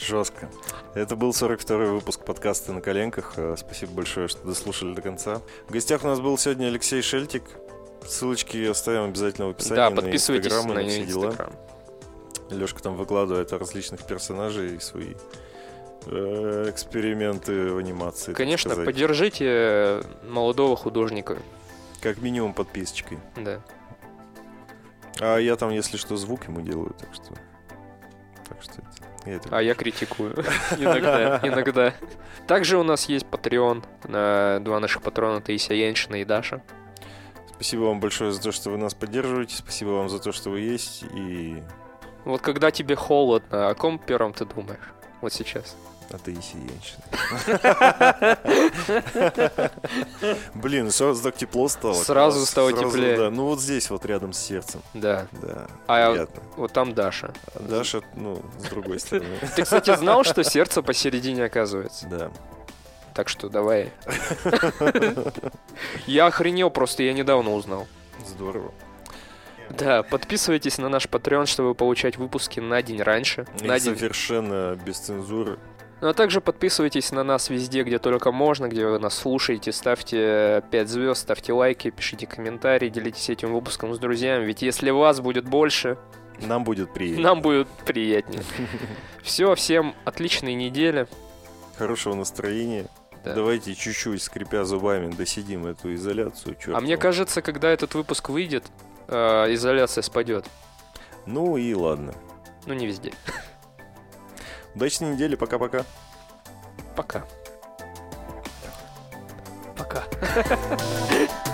[0.00, 0.48] Жестко.
[0.94, 3.32] Это был 42-й выпуск подкаста «На коленках».
[3.36, 5.42] Э, Спасибо большое, что дослушали до конца.
[5.68, 7.42] В гостях у нас был сегодня Алексей Шельтик.
[8.06, 11.26] Ссылочки оставим обязательно в описании Да, на подписывайтесь на на все дела.
[11.26, 11.52] Инстаграм.
[12.50, 15.14] Лешка там выкладывает различных персонажей и свои
[16.08, 18.32] эксперименты в анимации.
[18.32, 21.38] Конечно, поддержите молодого художника.
[22.00, 23.18] Как минимум подписочкой.
[23.36, 23.60] Да.
[25.20, 27.34] А я там, если что, звук ему делаю, так что...
[28.48, 29.08] Так что это...
[29.26, 29.48] Я это...
[29.50, 30.32] А я критикую.
[30.78, 31.94] Иногда, иногда.
[32.46, 33.84] Также у нас есть Patreon.
[34.04, 36.62] на Два наших патрона Таисия Яншина и Даша.
[37.54, 39.56] Спасибо вам большое за то, что вы нас поддерживаете.
[39.56, 41.04] Спасибо вам за то, что вы есть.
[41.12, 41.62] И
[42.24, 44.92] Вот когда тебе холодно, о ком первом ты думаешь?
[45.20, 45.76] Вот сейчас.
[46.10, 47.02] А ты и сиенщина.
[50.54, 51.94] Блин, сразу так тепло стало.
[51.94, 53.16] Сразу стало теплее.
[53.16, 54.80] Да, ну вот здесь вот рядом с сердцем.
[54.94, 55.26] Да.
[55.32, 57.34] Да, А вот там Даша.
[57.60, 59.36] Даша, ну, с другой стороны.
[59.56, 62.06] Ты, кстати, знал, что сердце посередине оказывается?
[62.06, 62.30] Да.
[63.12, 63.92] Так что давай.
[66.06, 67.86] Я охренел просто, я недавно узнал.
[68.26, 68.72] Здорово.
[69.70, 73.46] Да, подписывайтесь на наш Patreon, чтобы получать выпуски на день раньше.
[73.60, 73.96] И На день.
[73.96, 75.58] совершенно без цензуры.
[76.00, 79.72] Ну а также подписывайтесь на нас везде, где только можно, где вы нас слушаете.
[79.72, 84.44] Ставьте 5 звезд, ставьте лайки, пишите комментарии, делитесь этим выпуском с друзьями.
[84.44, 85.98] Ведь если вас будет больше,
[86.40, 87.22] Нам будет приятно.
[87.24, 88.42] нам будет приятнее.
[89.24, 91.08] Все, всем отличной недели.
[91.76, 92.86] Хорошего настроения.
[93.24, 93.34] Да.
[93.34, 96.54] Давайте чуть-чуть, скрипя зубами, досидим эту изоляцию.
[96.54, 97.02] чёрт А мне его.
[97.02, 98.64] кажется, когда этот выпуск выйдет,
[99.08, 100.44] э, изоляция спадет.
[101.26, 102.14] Ну и ладно.
[102.66, 103.12] Ну, не везде.
[104.78, 105.84] Удачной недели, пока-пока.
[106.94, 107.24] Пока.
[109.76, 110.04] Пока.